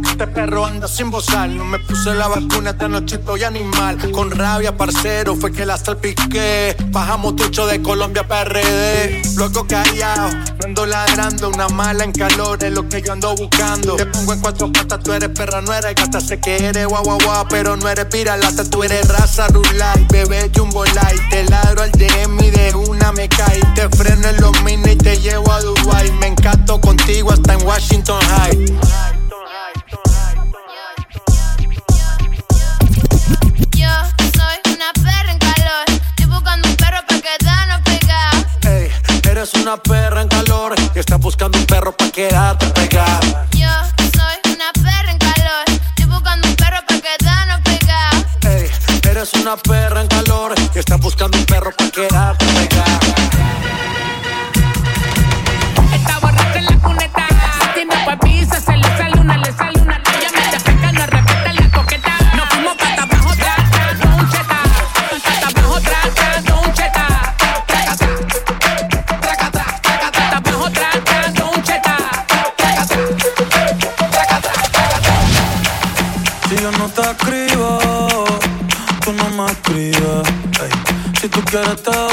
Que 0.00 0.10
este 0.10 0.26
perro 0.26 0.64
anda 0.64 0.86
sin 0.86 1.10
bozal. 1.10 1.56
No 1.56 1.64
me 1.64 1.78
puse 1.78 2.14
la 2.14 2.28
vacuna, 2.28 2.70
esta 2.70 2.88
noche 2.88 3.16
estoy 3.16 3.44
animal. 3.44 3.98
Con 4.12 4.30
rabia, 4.30 4.76
parcero, 4.76 5.34
fue 5.36 5.52
que 5.52 5.66
la 5.66 5.76
salpiqué. 5.76 6.76
Bajamos 6.90 7.36
tucho 7.36 7.66
de 7.66 7.82
Colombia 7.82 8.26
PRD. 8.26 9.22
Luego 9.36 9.66
callado, 9.66 10.30
no 10.32 10.66
ando 10.66 10.86
ladrando. 10.86 11.48
Una 11.48 11.68
mala 11.68 12.04
en 12.04 12.12
calor 12.12 12.62
es 12.62 12.72
lo 12.72 12.88
que 12.88 13.02
yo 13.02 13.12
ando 13.12 13.34
buscando. 13.34 13.96
Te 13.96 14.06
pongo 14.06 14.32
en 14.32 14.40
cuatro 14.40 14.72
patas, 14.72 15.00
tú 15.00 15.12
eres 15.12 15.30
perra, 15.30 15.60
no 15.62 15.72
eres 15.72 15.94
gata. 15.94 16.20
Sé 16.20 16.40
que 16.40 16.56
eres 16.56 16.86
guau 16.86 17.02
guau 17.02 17.18
guau, 17.24 17.46
pero 17.48 17.76
no 17.76 17.88
eres 17.88 18.06
piralata. 18.06 18.64
Tú 18.64 18.82
eres 18.84 19.08
raza 19.08 19.48
rulay, 19.48 20.06
bebé 20.10 20.50
jumbo 20.54 20.84
light. 20.84 21.20
Te 21.30 21.44
ladro 21.44 21.82
al 21.82 21.92
DM 21.92 22.40
y 22.44 22.50
de 22.50 22.74
una 22.74 23.12
me 23.12 23.28
cae. 23.28 23.60
Te 23.74 23.88
freno 23.88 24.28
en 24.28 24.40
los 24.40 24.62
mini 24.62 24.92
y 24.92 24.96
te 24.96 25.16
llevo 25.18 25.50
a 25.52 25.60
Dubai. 25.60 26.10
Me 26.12 26.28
encanto 26.28 26.80
contigo 26.80 27.32
hasta 27.32 27.54
en 27.54 27.66
Washington 27.66 28.20
High. 28.20 29.19
Una 39.62 39.76
perra 39.76 40.22
en 40.22 40.28
calor 40.28 40.74
que 40.92 41.00
está 41.00 41.16
buscando 41.16 41.58
un 41.58 41.66
perro 41.66 41.92
pa' 41.92 42.10
quedarte 42.10 42.66
pegada. 42.68 43.46
Yo 43.52 43.68
soy 44.14 44.54
una 44.54 44.72
perra 44.72 45.10
en 45.10 45.18
calor, 45.18 45.64
estoy 45.68 46.06
buscando 46.06 46.48
un 46.48 46.56
perro 46.56 46.78
pa' 46.86 47.00
quedarnos 47.00 47.60
pegados. 47.60 48.26
Ey, 48.42 48.70
eres 49.10 49.32
una 49.34 49.56
perra 49.56 50.00
en 50.00 50.08
calor 50.08 50.54
que 50.72 50.78
está 50.78 50.96
buscando 50.96 51.36
un 51.36 51.44
perro 51.44 51.72
pa' 51.76 51.90
quedarte 51.90 52.44
pegada. 52.46 52.59
Si 81.50 81.56
tú 81.82 82.09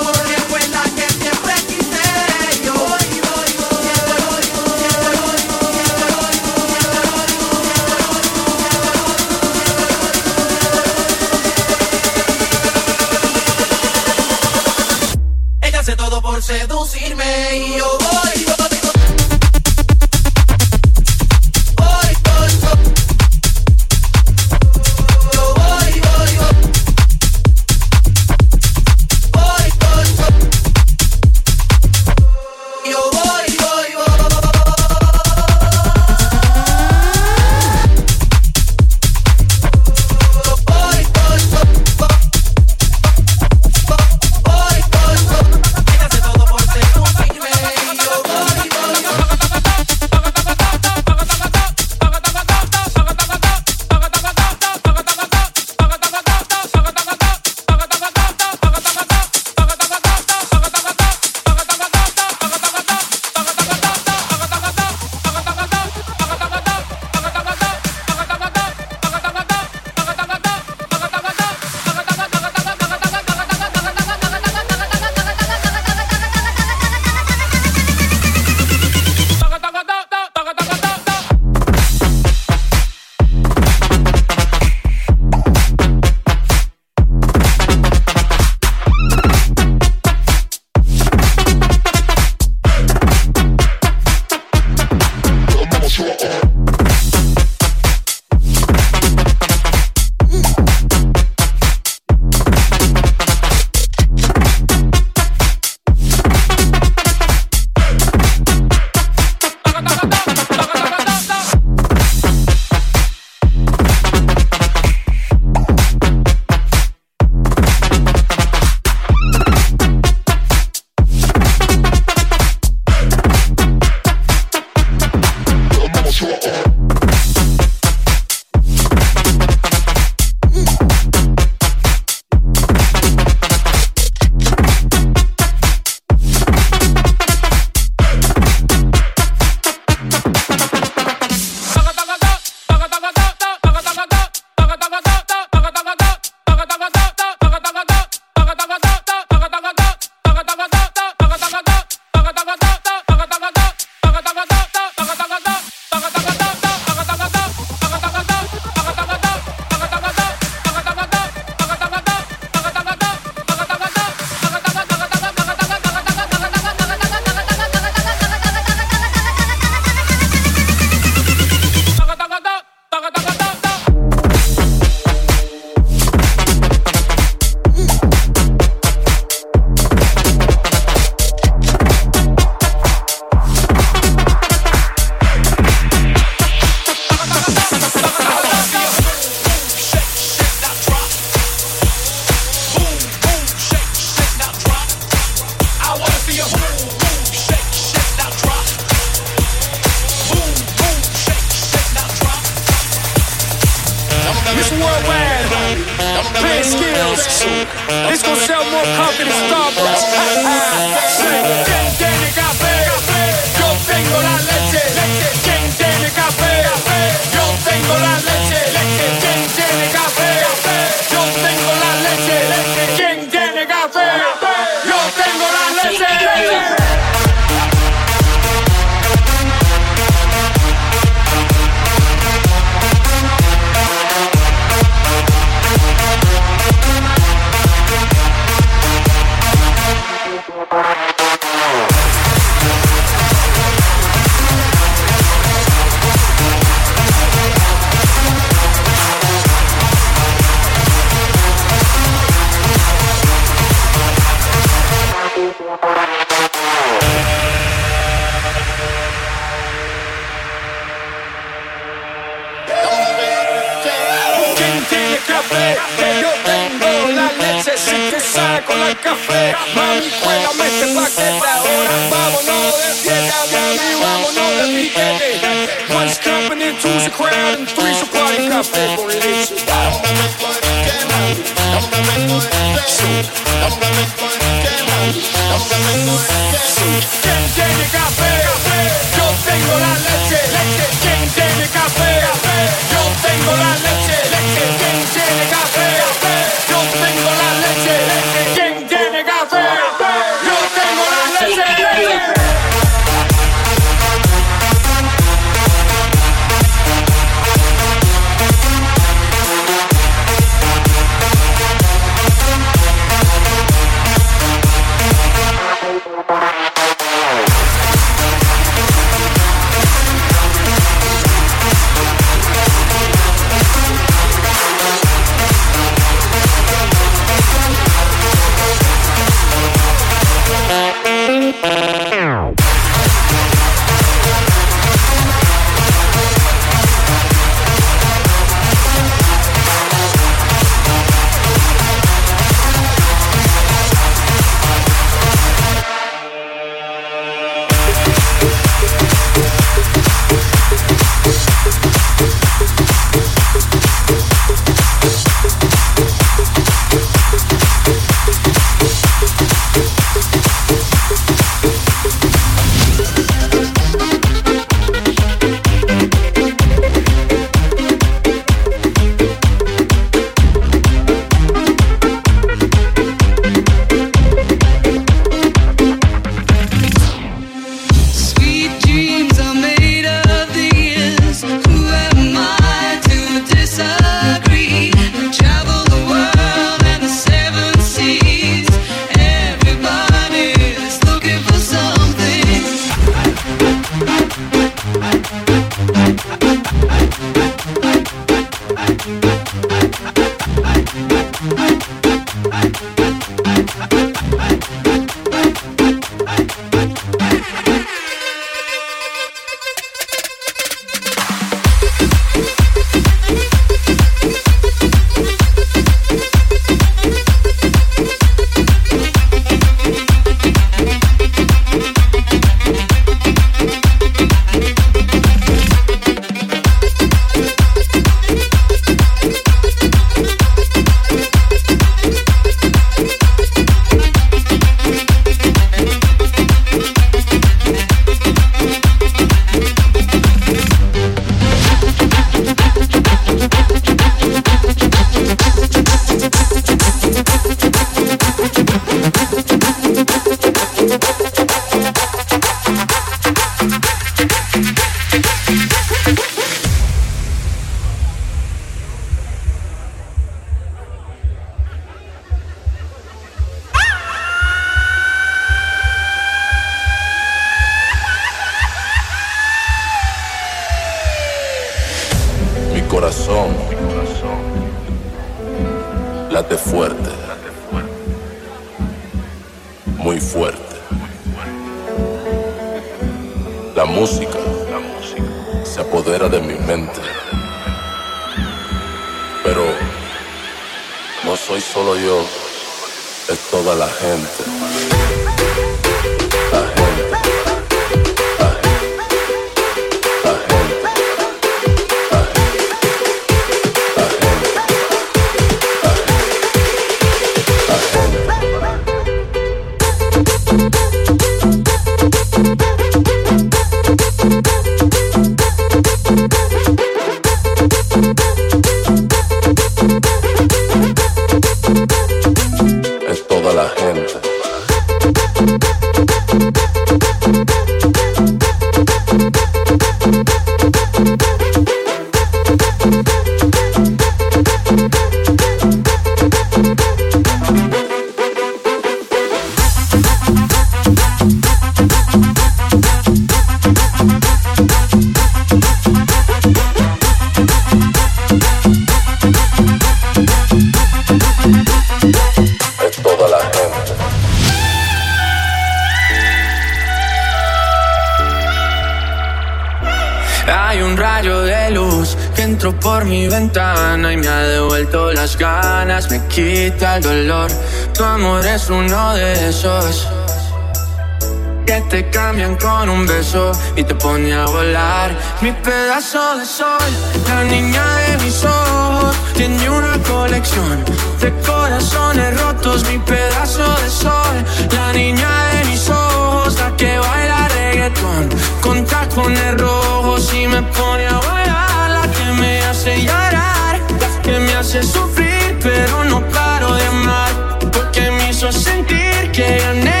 Mi 575.41 575.51
pedazo 575.51 576.37
de 576.37 576.45
sol, 576.45 576.91
la 577.27 577.43
niña 577.45 577.83
de 577.95 578.23
mis 578.23 578.45
ojos, 578.45 579.15
tiene 579.33 579.71
una 579.71 579.97
colección 580.03 580.85
de 581.19 581.33
corazones 581.41 582.39
rotos. 582.39 582.83
Mi 582.87 582.99
pedazo 582.99 583.63
de 583.81 583.89
sol, 583.89 584.35
la 584.71 584.93
niña 584.93 585.29
de 585.53 585.65
mis 585.65 585.89
ojos, 585.89 586.59
la 586.59 586.77
que 586.77 586.95
baila 586.95 587.47
reggaetón 587.47 588.29
con 588.61 588.85
tacones 588.85 589.59
rojos 589.59 590.31
y 590.31 590.47
me 590.47 590.61
pone 590.61 591.07
a 591.07 591.17
bailar. 591.17 591.89
La 591.89 592.11
que 592.11 592.31
me 592.39 592.61
hace 592.65 593.01
llorar, 593.01 593.81
la 593.99 594.21
que 594.21 594.37
me 594.37 594.53
hace 594.53 594.83
sufrir, 594.83 595.57
pero 595.59 596.03
no 596.03 596.21
paro 596.29 596.75
de 596.75 596.85
amar 596.85 597.31
porque 597.71 598.11
me 598.11 598.29
hizo 598.29 598.51
sentir 598.51 599.31
que 599.31 599.57
gané 599.57 600.00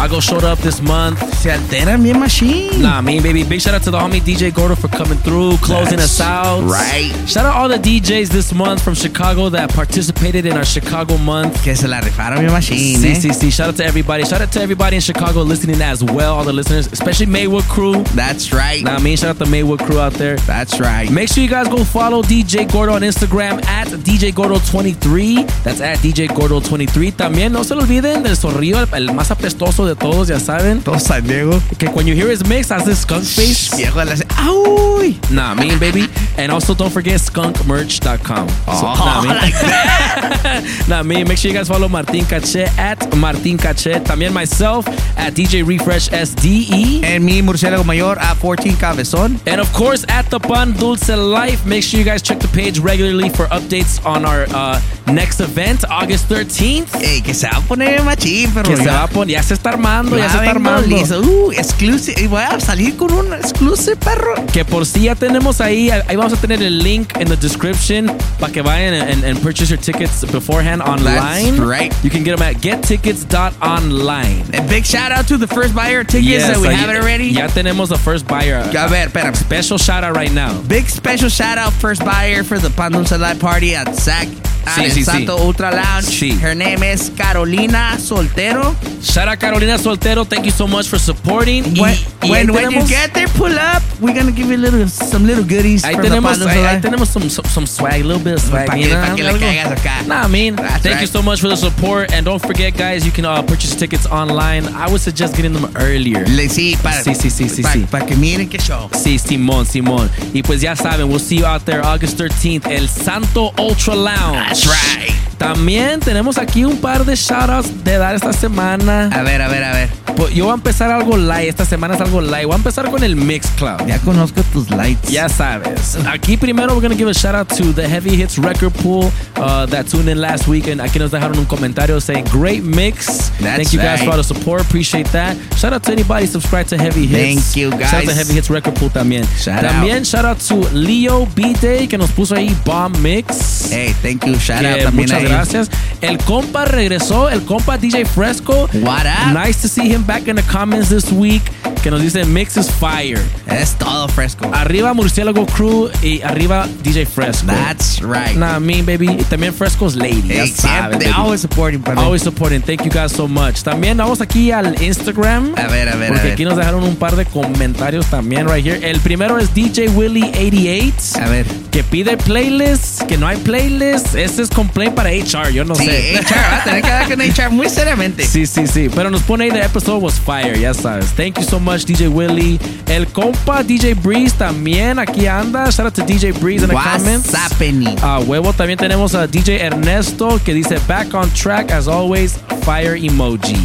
Chicago 0.00 0.20
showed 0.20 0.44
up 0.44 0.58
this 0.60 0.80
month. 0.80 1.18
Se 1.34 1.50
alteran 1.50 2.02
bien 2.02 2.18
machine. 2.18 2.80
Nah, 2.80 2.98
I 2.98 3.00
mean, 3.02 3.22
baby, 3.22 3.44
big 3.44 3.60
shout 3.60 3.74
out 3.74 3.82
to 3.82 3.90
the 3.90 3.98
homie 3.98 4.22
DJ 4.22 4.50
Gordo 4.50 4.74
for 4.74 4.88
coming 4.88 5.18
through, 5.18 5.58
closing 5.58 5.98
That's 5.98 6.18
us 6.18 6.26
out. 6.26 6.62
right. 6.64 7.12
Shout 7.28 7.44
out 7.44 7.54
all 7.54 7.68
the 7.68 7.76
DJs 7.76 8.30
this 8.30 8.54
month 8.54 8.82
from 8.82 8.94
Chicago 8.94 9.50
that 9.50 9.74
participated 9.74 10.46
in 10.46 10.56
our 10.56 10.64
Chicago 10.64 11.18
month. 11.18 11.62
Que 11.62 11.74
se 11.76 11.86
la 11.86 12.00
rifaron 12.00 12.38
bien 12.40 12.50
machine, 12.50 12.96
Sí, 12.98 13.08
eh. 13.08 13.14
sí, 13.20 13.30
sí. 13.34 13.50
Shout 13.52 13.68
out 13.68 13.76
to 13.76 13.84
everybody. 13.84 14.24
Shout 14.24 14.40
out 14.40 14.50
to 14.52 14.62
everybody 14.62 14.96
in 14.96 15.02
Chicago 15.02 15.42
listening 15.42 15.82
as 15.82 16.02
well, 16.02 16.34
all 16.38 16.44
the 16.44 16.52
listeners, 16.52 16.86
especially 16.90 17.26
Maywood 17.26 17.64
crew. 17.68 18.02
That's 18.16 18.54
right. 18.54 18.82
Nah, 18.82 18.96
I 18.96 19.00
mean, 19.02 19.18
shout 19.18 19.36
out 19.36 19.44
to 19.44 19.50
Maywood 19.50 19.80
crew 19.80 20.00
out 20.00 20.14
there. 20.14 20.36
That's 20.46 20.80
right. 20.80 21.10
Make 21.10 21.28
sure 21.28 21.44
you 21.44 21.50
guys 21.50 21.68
go 21.68 21.84
follow 21.84 22.22
DJ 22.22 22.64
Gordo 22.72 22.94
on 22.94 23.02
Instagram 23.02 23.62
at 23.66 23.88
DJ 23.88 24.32
Gordo23. 24.32 25.46
That's 25.62 25.82
at 25.82 25.98
DJ 25.98 26.28
Gordo23. 26.28 27.12
También 27.16 27.52
no 27.52 27.64
se 27.64 27.74
lo 27.74 27.82
olviden 27.82 28.22
del 28.22 28.32
el, 28.32 28.94
el 28.94 29.14
más 29.14 29.30
apestoso 29.30 29.89
de 29.90 29.96
todos, 29.96 30.28
ya 30.28 30.38
saben. 30.38 30.80
Todo 30.80 30.98
San 30.98 31.26
Diego. 31.26 31.60
Que 31.78 31.88
when 31.88 32.06
you 32.06 32.14
hear 32.14 32.30
his 32.30 32.46
mix, 32.46 32.68
this 32.84 33.00
skunk 33.00 33.24
face. 33.24 33.76
Viejo 33.76 34.02
le 34.04 34.12
hace, 34.12 34.24
¡Auy! 34.36 35.18
Nah, 35.30 35.54
me 35.54 35.76
baby. 35.76 36.08
And 36.40 36.50
also 36.50 36.74
don't 36.74 36.90
forget 36.90 37.20
skunkmerch.com. 37.20 38.46
Oh, 38.66 39.22
like 39.28 39.52
that. 39.52 40.84
nah, 40.88 41.02
me. 41.02 41.22
Make 41.22 41.36
sure 41.36 41.50
you 41.50 41.56
guys 41.56 41.68
follow 41.68 41.86
Martin 41.86 42.24
Cache 42.24 42.64
at 42.78 43.14
Martin 43.14 43.58
Cache. 43.58 44.00
También 44.04 44.32
myself 44.32 44.88
at 45.18 45.34
DJ 45.34 45.66
Refresh 45.66 46.08
SDE. 46.08 47.04
And 47.04 47.22
me, 47.24 47.42
murciélago 47.42 47.84
mayor 47.84 48.18
at 48.18 48.38
14 48.38 48.72
Cabezón. 48.76 49.38
And 49.46 49.60
of 49.60 49.70
course, 49.74 50.06
at 50.08 50.30
the 50.30 50.38
Pan 50.40 50.72
Dulce 50.72 51.14
Life, 51.14 51.66
make 51.66 51.82
sure 51.84 51.98
you 52.00 52.06
guys 52.06 52.22
check 52.22 52.38
the 52.40 52.48
page 52.48 52.78
regularly 52.78 53.28
for 53.28 53.44
updates 53.48 54.02
on 54.06 54.24
our 54.24 54.46
uh, 54.54 54.80
next 55.12 55.40
event, 55.40 55.84
August 55.90 56.28
13th. 56.30 57.02
Ey, 57.02 57.20
que 57.20 57.34
se 57.34 57.48
va 57.48 57.58
a 57.58 57.60
poner 57.60 58.02
machín, 58.02 58.50
pero 58.54 58.66
Que 58.68 58.76
se 58.76 58.86
va 58.86 59.02
a 59.04 59.08
poner, 59.08 59.36
ya 59.36 59.42
se 59.42 59.52
está 59.54 59.70
armando, 59.70 60.16
ya, 60.16 60.30
se 60.30 60.38
está 60.38 60.50
armando. 60.50 60.86
listo. 60.86 61.20
Uh, 61.20 61.52
exclusive. 61.52 62.18
Y 62.18 62.26
voy 62.28 62.42
a 62.42 62.58
salir 62.60 62.96
con 62.96 63.12
un 63.12 63.34
exclusive, 63.34 63.96
perro. 63.96 64.34
Que 64.52 64.64
por 64.64 64.86
si 64.86 65.02
ya 65.02 65.14
tenemos 65.14 65.60
ahí, 65.60 65.90
ahí 65.90 66.16
vamos 66.16 66.29
a 66.32 66.36
tener 66.36 66.62
el 66.62 66.72
link 66.82 67.16
in 67.18 67.28
the 67.28 67.36
description 67.36 68.06
para 68.38 68.52
que 68.52 68.62
vayan 68.62 68.92
and, 68.94 69.24
and 69.24 69.40
purchase 69.42 69.70
your 69.70 69.78
tickets 69.80 70.24
beforehand 70.24 70.82
online. 70.82 71.56
right. 71.60 71.92
You 72.04 72.10
can 72.10 72.22
get 72.24 72.36
them 72.36 72.42
at 72.46 72.56
gettickets.online. 72.60 74.54
A 74.54 74.68
big 74.68 74.84
shout 74.84 75.12
out 75.12 75.26
to 75.28 75.36
the 75.36 75.46
first 75.46 75.74
buyer 75.74 76.04
tickets 76.04 76.26
Yes, 76.26 76.48
that 76.48 76.60
we 76.60 76.74
have 76.74 76.90
it 76.90 76.96
already. 76.96 77.28
Ya 77.28 77.48
tenemos 77.48 77.88
the 77.88 77.98
first 77.98 78.26
buyer. 78.26 78.56
A 78.58 78.88
ver, 78.88 79.08
espérame. 79.08 79.34
Special 79.36 79.78
shout 79.78 80.04
out 80.04 80.16
right 80.16 80.32
now. 80.32 80.60
Big 80.62 80.88
special 80.88 81.28
shout 81.28 81.58
out 81.58 81.72
first 81.72 82.04
buyer 82.04 82.42
for 82.44 82.58
the 82.58 82.70
Pan 82.70 82.92
Dulce 82.92 83.12
Live 83.18 83.40
Party 83.40 83.74
at 83.74 83.94
SAC 83.94 84.28
at 84.28 84.66
ah, 84.66 84.74
Sí, 84.76 84.90
sí, 84.90 84.98
sí. 85.00 85.04
Santo 85.04 85.36
Ultra 85.38 85.70
Lounge. 85.70 86.06
Sí. 86.06 86.38
Her 86.40 86.54
name 86.54 86.82
is 86.82 87.10
Carolina 87.10 87.96
Soltero. 87.98 88.74
Shout 89.02 89.28
out 89.28 89.38
Carolina 89.38 89.78
Soltero. 89.78 90.26
Thank 90.26 90.44
you 90.44 90.50
so 90.52 90.66
much 90.66 90.86
for 90.88 90.98
supporting. 90.98 91.64
Y- 91.74 91.80
When, 91.80 91.96
y 92.22 92.30
when, 92.30 92.52
when 92.52 92.70
you 92.72 92.86
get 92.86 93.14
there, 93.14 93.28
pull 93.28 93.52
up. 93.58 93.82
We're 94.00 94.14
gonna 94.14 94.32
give 94.32 94.48
you 94.48 94.56
a 94.56 94.58
little, 94.58 94.86
some 94.88 95.26
little 95.26 95.44
goodies 95.44 95.82
Ahí 95.84 95.94
from 95.94 96.02
tenemos, 96.10 96.40
ahí, 96.46 96.58
ahí 96.58 96.62
Live. 96.74 96.80
tenemos 96.80 97.08
some, 97.08 97.30
some, 97.30 97.48
some 97.48 97.66
swag, 97.66 97.94
a 98.00 98.04
little 98.04 98.18
bit 98.22 98.34
of 98.34 98.42
swag. 98.42 98.66
Pa' 98.66 98.76
you 98.76 98.88
know, 98.88 99.00
pa' 99.00 99.14
que 99.14 99.22
le 99.22 99.30
algo. 99.30 99.40
caigas 99.40 99.72
acá. 99.72 100.02
Nah, 100.06 100.24
I 100.24 100.28
mean, 100.28 100.56
That's 100.56 100.82
thank 100.82 100.94
right. 100.96 101.00
you 101.02 101.06
so 101.06 101.22
much 101.22 101.40
for 101.40 101.48
the 101.48 101.56
support. 101.56 102.12
And 102.12 102.24
don't 102.26 102.40
forget, 102.40 102.76
guys, 102.76 103.04
you 103.04 103.12
can 103.12 103.24
uh, 103.24 103.42
purchase 103.42 103.74
tickets 103.74 104.06
online. 104.06 104.66
I 104.74 104.86
would 104.88 105.00
suggest 105.00 105.34
getting 105.36 105.52
them 105.52 105.70
earlier. 105.76 106.24
Le, 106.28 106.48
sí, 106.48 106.76
para, 106.82 107.02
Sí, 107.02 107.14
sí, 107.14 107.30
sí, 107.30 107.48
sí, 107.48 107.62
pa- 107.62 107.72
sí. 107.72 107.86
Para 107.90 108.04
que 108.06 108.14
miren 108.16 108.48
qué 108.48 108.58
show. 108.58 108.88
Sí, 108.92 109.18
Simón, 109.18 109.66
Simón. 109.66 110.10
Y 110.34 110.42
pues 110.42 110.60
ya 110.60 110.76
saben, 110.76 111.08
we'll 111.08 111.18
see 111.20 111.38
you 111.38 111.46
out 111.46 111.64
there 111.64 111.80
August 111.82 112.18
13th, 112.20 112.66
el 112.70 112.88
Santo 112.88 113.52
Ultra 113.58 113.94
Lounge. 113.94 114.48
That's 114.48 114.66
right. 114.66 115.14
También 115.38 116.00
tenemos 116.00 116.36
aquí 116.36 116.64
un 116.66 116.76
par 116.76 117.04
de 117.06 117.16
shoutouts 117.16 117.82
de 117.82 117.96
dar 117.96 118.14
esta 118.14 118.32
semana. 118.34 119.08
A 119.12 119.22
ver, 119.22 119.40
a 119.40 119.48
ver, 119.48 119.64
a 119.64 119.72
ver. 119.72 119.88
Pues 120.14 120.34
yo 120.34 120.44
voy 120.44 120.52
a 120.52 120.54
empezar 120.56 120.90
algo 120.90 121.16
light. 121.16 121.48
Esta 121.48 121.64
semana 121.64 121.94
es 121.94 122.00
algo 122.02 122.20
light. 122.20 122.44
Voy 122.44 122.52
a 122.52 122.56
empezar 122.56 122.90
con 122.90 123.02
el 123.02 123.16
Mixcloud. 123.16 123.86
Ya 123.86 123.98
conozco 124.00 124.42
tus 124.52 124.68
lights. 124.70 125.08
Ya 125.08 125.30
sabes. 125.30 125.96
Aquí 126.06 126.36
primero 126.36 126.74
we're 126.74 126.80
gonna 126.80 126.94
give 126.94 127.08
a 127.08 127.14
shout 127.14 127.34
out 127.34 127.48
to 127.50 127.72
the 127.72 127.86
Heavy 127.86 128.16
Hits 128.16 128.38
Record 128.38 128.74
Pool 128.74 129.10
uh, 129.36 129.66
that 129.66 129.86
tuned 129.86 130.08
in 130.08 130.20
last 130.20 130.48
week 130.48 130.66
and 130.68 130.80
aquí 130.80 130.98
nos 130.98 131.10
dejaron 131.10 131.38
un 131.38 131.46
comentario 131.46 131.98
saying 132.00 132.24
great 132.26 132.62
mix. 132.62 133.30
That's 133.40 133.56
Thank 133.56 133.72
you 133.72 133.78
guys 133.78 134.00
right. 134.00 134.04
for 134.06 134.10
all 134.12 134.16
the 134.16 134.24
support. 134.24 134.62
Appreciate 134.62 135.06
that. 135.12 135.36
Shout 135.56 135.72
out 135.72 135.82
to 135.84 135.92
anybody 135.92 136.26
subscribed 136.26 136.70
to 136.70 136.78
Heavy 136.78 137.06
Hits. 137.06 137.44
Thank 137.44 137.56
you, 137.56 137.70
guys. 137.70 137.90
Shout 137.90 138.02
out 138.04 138.08
to. 138.08 138.14
Heavy 138.14 138.34
Hits 138.34 138.50
Record 138.50 138.74
Pool 138.76 138.90
también. 138.90 139.24
Shout 139.38 139.62
también 139.62 140.04
shout 140.04 140.24
out 140.24 140.38
to 140.48 140.56
Leo 140.74 141.26
B 141.34 141.54
Day 141.60 141.86
que 141.86 141.98
nos 141.98 142.10
puso 142.12 142.34
ahí 142.34 142.54
Bomb 142.64 142.96
Mix. 143.02 143.70
Hey, 143.70 143.92
thank 144.02 144.24
you. 144.26 144.34
Shout 144.38 144.64
out 144.64 144.80
también 144.80 145.08
muchas 145.08 145.18
ahí. 145.18 145.28
gracias. 145.28 145.70
El 146.00 146.18
compa 146.18 146.64
regresó, 146.64 147.28
el 147.28 147.42
compa 147.44 147.76
DJ 147.78 148.04
Fresco. 148.06 148.68
What 148.72 149.06
up? 149.06 149.34
Nice 149.34 149.60
to 149.62 149.68
see 149.68 149.88
him 149.88 150.02
back 150.04 150.28
in 150.28 150.36
the 150.36 150.42
comments 150.50 150.88
this 150.88 151.12
week. 151.12 151.42
Que 151.82 151.90
nos 151.90 152.02
dice 152.02 152.24
Mix 152.26 152.56
is 152.56 152.70
fire. 152.70 153.20
Es 153.46 153.76
todo 153.78 154.06
fresco. 154.08 154.50
Arriba 154.52 154.92
Murciélago 154.94 155.46
Crew 155.46 155.89
y 156.02 156.20
arriba 156.22 156.66
DJ 156.82 157.06
Fresco. 157.06 157.46
That's 157.46 158.00
right. 158.02 158.36
Nah, 158.36 158.58
me, 158.58 158.82
baby. 158.82 159.06
Y 159.18 159.24
también 159.24 159.52
Fresco's 159.54 159.94
Lady. 159.96 160.22
Hey, 160.28 160.52
baby. 160.90 161.06
always 161.14 161.40
supporting, 161.40 161.80
pero. 161.82 162.00
Always 162.00 162.22
supporting. 162.22 162.62
Thank 162.62 162.82
you 162.84 162.90
guys 162.90 163.12
so 163.12 163.26
much. 163.28 163.62
También 163.62 163.96
vamos 163.98 164.20
aquí 164.20 164.50
al 164.52 164.80
Instagram. 164.82 165.52
A 165.56 165.66
ver, 165.68 165.88
a 165.88 165.96
ver, 165.96 166.06
a 166.10 166.14
Porque 166.14 166.22
ver. 166.24 166.32
aquí 166.32 166.44
nos 166.44 166.56
dejaron 166.56 166.82
un 166.84 166.96
par 166.96 167.16
de 167.16 167.24
comentarios 167.26 168.06
también 168.06 168.48
right 168.48 168.64
here. 168.66 168.88
El 168.90 169.00
primero 169.00 169.38
es 169.38 169.52
DJ 169.54 169.88
Willy88. 169.90 171.16
A 171.22 171.28
ver. 171.28 171.46
Que 171.70 171.84
pide 171.84 172.16
playlists, 172.16 173.02
que 173.04 173.16
no 173.16 173.26
hay 173.26 173.36
playlists. 173.38 174.14
Ese 174.14 174.42
es 174.42 174.50
complaint 174.50 174.94
para 174.94 175.10
HR, 175.10 175.52
yo 175.52 175.64
no 175.64 175.74
Sí, 175.74 175.86
sé. 175.86 176.14
HR, 176.18 176.34
va 176.34 176.56
a 176.56 176.64
tener 176.64 176.82
que 176.82 176.90
dar 176.90 177.08
con 177.08 177.20
HR 177.20 177.50
muy 177.50 177.68
seriamente. 177.68 178.24
Sí, 178.26 178.46
sí, 178.46 178.66
sí. 178.66 178.88
Pero 178.94 179.10
nos 179.10 179.22
pone 179.22 179.44
ahí 179.44 179.50
the 179.50 179.62
episode 179.64 180.00
was 180.02 180.14
fire, 180.20 180.58
ya 180.58 180.74
sabes. 180.74 181.06
Thank 181.16 181.38
you 181.38 181.44
so 181.44 181.60
much, 181.60 181.84
DJ 181.84 182.08
Willy. 182.08 182.58
El 182.88 183.06
compa 183.08 183.62
DJ 183.62 183.94
Breeze 183.94 184.34
también 184.36 184.98
aquí 184.98 185.26
anda. 185.26 185.70
Shout 185.80 185.86
out 185.86 185.94
to 185.94 186.02
DJ 186.02 186.38
Breeze 186.38 186.62
in 186.62 186.68
the 186.68 186.74
What's 186.74 186.86
comments. 187.02 187.32
happening? 187.34 187.88
A 188.02 188.20
huevo 188.20 188.52
también 188.52 188.76
tenemos 188.78 189.14
a 189.14 189.26
DJ 189.26 189.62
Ernesto 189.62 190.38
que 190.44 190.52
dice 190.52 190.78
back 190.86 191.14
on 191.14 191.30
track 191.32 191.72
as 191.72 191.88
always, 191.88 192.34
fire 192.66 192.96
emoji. 192.96 193.56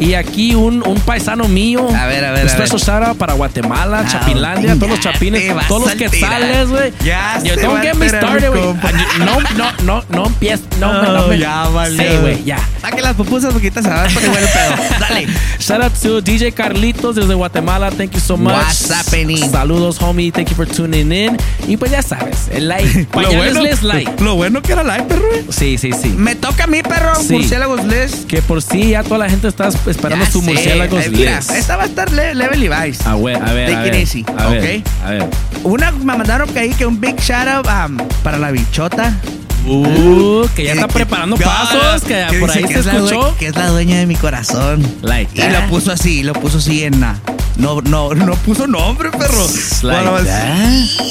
Y 0.00 0.14
aquí 0.14 0.54
un, 0.54 0.82
un 0.86 0.98
paisano 1.00 1.46
mío. 1.46 1.86
A 1.94 2.06
ver, 2.06 2.24
a 2.24 2.32
ver, 2.32 2.44
Un 2.44 2.48
a 2.48 2.52
special 2.54 2.78
ver. 2.78 2.86
shout 2.86 3.02
out 3.02 3.18
para 3.18 3.34
Guatemala, 3.34 4.02
Ah, 4.06 4.56
todos 4.78 4.88
los 4.88 5.00
chapines, 5.00 5.42
todos 5.68 5.82
los 5.88 5.94
quetzales, 5.94 6.70
güey. 6.70 6.90
Ya 7.04 7.38
Yo, 7.44 7.54
don't 7.56 7.82
get 7.82 7.96
me 7.96 8.08
started, 8.08 8.48
güey. 8.48 8.74
No, 9.18 9.38
no, 9.58 9.72
no, 9.84 10.02
no 10.08 10.26
empieces. 10.28 10.64
No, 10.80 10.90
me- 11.02 11.08
no, 11.08 11.26
Oh, 11.26 11.32
ya 11.34 11.68
valió. 11.68 12.00
Sí, 12.02 12.16
güey, 12.22 12.44
ya. 12.44 12.58
Saque 12.80 13.02
las 13.02 13.14
pupusas 13.14 13.52
porque 13.52 13.70
se 13.70 13.80
va 13.82 14.04
a 14.04 14.08
poner 14.08 14.30
bueno 14.30 14.46
el 14.46 14.52
pedo. 14.52 14.98
Dale. 15.00 15.26
Shout 15.58 15.82
out 15.82 15.92
to 16.02 16.22
DJ 16.22 16.52
Carlitos 16.52 17.16
desde 17.16 17.34
Guatemala. 17.34 17.90
Thank 17.90 18.12
you 18.14 18.20
so 18.20 18.38
much. 18.38 18.54
What's 18.54 18.90
happening? 18.90 19.50
Saludos, 19.50 20.00
homie. 20.00 20.32
Thank 20.32 20.48
you 20.48 20.56
for 20.56 20.66
tuning 20.66 21.12
in. 21.12 21.25
Y 21.66 21.76
pues 21.76 21.90
ya 21.90 22.02
sabes, 22.02 22.48
el 22.52 22.68
like. 22.68 23.04
Pañales 23.12 23.56
les 23.62 23.82
like. 23.82 24.22
lo 24.22 24.34
bueno 24.36 24.62
que 24.62 24.72
era 24.72 24.82
live, 24.84 25.04
perro. 25.04 25.22
Sí, 25.50 25.78
sí, 25.78 25.90
sí. 25.92 26.08
Me 26.16 26.34
toca 26.34 26.64
a 26.64 26.66
mí, 26.66 26.82
perro. 26.82 27.14
Sí. 27.16 27.32
Murciélagos 27.32 27.84
Les. 27.84 28.24
Que 28.26 28.42
por 28.42 28.62
sí 28.62 28.90
ya 28.90 29.02
toda 29.02 29.18
la 29.18 29.30
gente 29.30 29.48
está 29.48 29.68
esperando 29.68 30.24
Ya 30.24 30.30
su 30.30 30.40
sé. 30.40 30.46
murciélagos 30.46 31.04
Eh, 31.06 31.10
Mira, 31.10 31.36
les. 31.36 31.50
esta 31.50 31.76
va 31.76 31.84
a 31.84 31.86
estar 31.86 32.10
le- 32.12 32.34
level 32.34 32.62
y 32.62 32.68
vice. 32.68 33.02
A 33.08 33.14
ver, 33.16 33.36
a 33.42 33.52
ver, 33.52 33.70
a 33.70 33.74
Take 33.76 33.86
it 33.88 33.92
ver. 33.92 34.00
easy, 34.02 34.24
A 34.36 34.46
ver, 34.48 34.80
¿ok? 34.80 34.88
a 35.04 35.10
ver. 35.10 35.26
Una 35.64 35.90
me 35.90 36.04
mandaron 36.16 36.48
que 36.48 36.58
ahí 36.60 36.70
que 36.74 36.86
un 36.86 37.00
big 37.00 37.16
shout 37.20 37.48
out 37.48 37.66
um, 37.66 37.96
para 38.22 38.38
la 38.38 38.50
bichota. 38.50 39.12
Uh, 39.66 40.46
que 40.54 40.64
ya 40.64 40.72
está 40.74 40.88
preparando 40.88 41.36
que- 41.36 41.44
pasos, 41.44 42.02
que 42.02 42.24
que 42.30 42.38
por 42.38 42.50
ahí 42.50 42.64
que 42.64 42.82
se 42.82 42.84
la 42.84 42.94
escuchó. 42.94 43.36
que 43.38 43.48
es 43.48 43.56
la 43.56 43.68
dueña 43.68 43.98
de 43.98 44.06
mi 44.06 44.14
corazón. 44.16 44.82
Like 45.02 45.44
Y 45.46 45.50
lo 45.50 45.66
puso 45.68 45.92
así, 45.92 46.22
lo 46.22 46.32
puso 46.34 46.58
así 46.58 46.84
en 46.84 47.00
la. 47.00 47.16
No, 47.56 47.80
no, 47.80 48.14
no 48.14 48.34
puso 48.36 48.66
nombre, 48.66 49.10
perro. 49.10 49.46
Like 49.82 50.08
Bueno, 50.10 50.18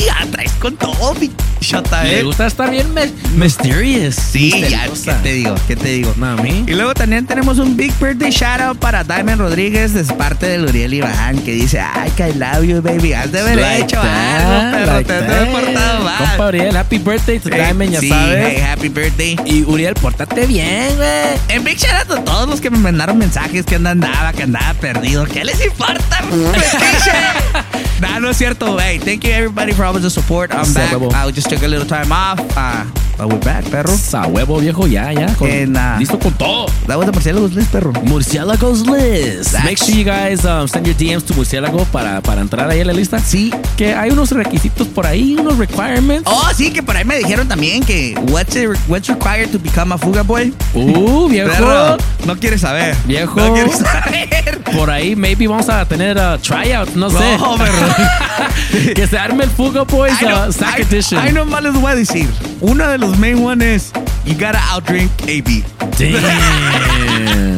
ya 0.05 0.27
traes 0.31 0.51
con 0.59 0.75
todo, 0.77 1.15
bichota, 1.15 2.03
Le 2.03 2.19
eh. 2.19 2.23
gusta 2.23 2.45
estar 2.45 2.69
bien 2.69 2.93
me- 2.93 3.11
mysterious. 3.35 4.13
Sí, 4.15 4.51
ya, 4.69 4.83
¿qué 4.87 5.11
te 5.23 5.33
digo? 5.33 5.55
¿Qué 5.67 5.75
te 5.75 5.87
digo? 5.89 6.13
Mí. 6.43 6.63
Y 6.67 6.73
luego 6.73 6.93
también 6.93 7.25
tenemos 7.25 7.57
un 7.57 7.75
big 7.75 7.91
birthday 7.99 8.29
shout 8.29 8.61
out 8.61 8.77
para 8.77 9.03
Diamond 9.03 9.41
Rodríguez 9.41 9.93
de 9.95 10.03
parte 10.13 10.45
de 10.45 10.61
Uriel 10.63 10.93
Iván 10.93 11.39
que 11.39 11.51
dice, 11.53 11.79
ay, 11.79 12.11
que 12.15 12.29
I 12.29 12.33
love 12.33 12.63
you, 12.63 12.79
baby. 12.81 13.13
Has 13.13 13.31
de 13.31 13.39
haber 13.39 13.55
Like 13.57 13.83
hecho 13.85 13.99
that, 14.01 14.73
algo, 14.75 14.77
perro. 14.77 15.03
te 15.03 15.13
has 15.35 15.49
portado 15.49 16.03
mal. 16.03 16.17
Compa 16.17 16.47
Uriel, 16.49 16.77
happy 16.77 16.97
birthday 16.99 17.39
to 17.39 17.49
Diamond, 17.49 17.91
ya 17.91 17.99
sí, 18.01 18.09
sabes. 18.09 18.44
Hey, 18.45 18.57
happy 18.61 18.89
birthday. 18.89 19.35
Y 19.45 19.63
Uriel, 19.63 19.93
pórtate 19.95 20.45
bien, 20.45 20.95
güey. 20.95 21.39
En 21.49 21.63
big 21.63 21.77
shout 21.77 22.09
out 22.09 22.19
a 22.19 22.23
todos 22.23 22.47
los 22.49 22.61
que 22.61 22.69
me 22.69 22.77
mandaron 22.77 23.17
mensajes 23.17 23.65
que 23.65 23.75
andaba, 23.75 24.31
que 24.33 24.43
andaba 24.43 24.73
perdido. 24.75 25.25
¿Qué 25.25 25.43
les 25.43 25.63
importa, 25.65 26.21
Nah, 28.01 28.19
no 28.19 28.29
es 28.29 28.37
cierto. 28.37 28.77
Hey, 28.79 28.99
thank 28.99 29.23
you 29.23 29.31
everybody 29.31 29.71
for 29.73 29.85
all 29.85 29.93
the 29.99 30.09
support. 30.09 30.51
I'm 30.53 30.71
back. 30.73 30.91
I 30.93 31.31
just 31.31 31.49
took 31.49 31.63
a 31.63 31.67
little 31.67 31.87
time 31.87 32.11
off. 32.11 32.39
Uh, 32.57 32.83
but 33.17 33.29
we're 33.29 33.39
back, 33.39 33.63
perro. 33.71 33.93
A 34.13 34.27
huevo, 34.27 34.59
viejo, 34.59 34.85
ya, 34.85 35.11
ya. 35.13 35.33
con- 35.35 35.49
And, 35.49 35.77
uh, 35.77 35.97
listo 35.97 36.19
con 36.19 36.33
todo. 36.33 36.65
That 36.87 36.97
was 36.97 37.05
the 37.05 37.13
Murciélagos 37.13 37.53
list, 37.53 37.71
perro. 37.71 37.93
Murciélagos 38.03 38.85
List. 38.85 39.53
That's- 39.53 39.63
Make 39.63 39.77
sure 39.77 39.95
you 39.95 40.03
guys 40.03 40.43
um, 40.43 40.67
send 40.67 40.85
your 40.85 40.95
DMs 40.97 41.23
to 41.25 41.33
Murciélago 41.35 41.85
para, 41.85 42.19
para 42.21 42.41
entrar 42.41 42.69
ahí 42.69 42.81
en 42.81 42.87
la 42.87 42.93
lista. 42.93 43.17
Sí. 43.19 43.53
Que 43.77 43.93
hay 43.93 44.09
unos 44.11 44.31
requisitos 44.31 44.87
por 44.89 45.07
ahí, 45.07 45.37
unos 45.39 45.57
requirements. 45.57 46.23
Oh, 46.29 46.49
sí, 46.55 46.71
que 46.71 46.83
por 46.83 46.97
ahí 46.97 47.05
me 47.05 47.17
dijeron 47.17 47.47
también 47.47 47.81
que 47.83 48.13
what's, 48.35 48.53
it- 48.57 48.77
what's 48.89 49.07
required 49.07 49.49
to 49.53 49.57
become 49.57 49.93
a 49.93 49.97
Fuga 49.97 50.23
Boy. 50.23 50.51
Uh, 50.75 51.27
viejo. 51.29 51.49
Perro, 51.51 51.97
no 52.25 52.35
quieres 52.35 52.61
saber. 52.61 52.93
Viejo. 53.07 53.35
No 53.39 53.53
quieres 53.53 53.77
saber. 53.77 54.61
Por 54.75 54.89
ahí, 54.89 55.15
maybe 55.15 55.47
vamos 55.47 55.69
a 55.69 55.85
tener 55.85 56.17
uh, 56.17 56.37
tryouts, 56.41 56.95
no 56.97 57.09
sé. 57.09 57.37
No, 57.37 57.55
perro. 57.57 58.93
que 58.93 59.07
se 59.07 59.17
arme 59.17 59.45
el 59.45 59.49
Fuga 59.49 59.85
know- 59.85 60.49
uh, 60.49 60.51
Sack 60.51 60.79
I- 60.79 60.81
Edition. 60.81 61.25
I 61.25 61.31
nomás 61.31 61.63
les 61.63 61.73
voy 61.73 61.91
a 61.91 61.95
decir. 61.95 62.27
Uno 62.59 62.87
de 62.89 62.97
los 62.97 63.17
main 63.17 63.41
one 63.43 63.61
es 63.75 63.91
you 64.25 64.33
gotta 64.33 64.59
outdrink 64.73 65.09
AB. 65.23 65.63
Damn. 65.97 67.54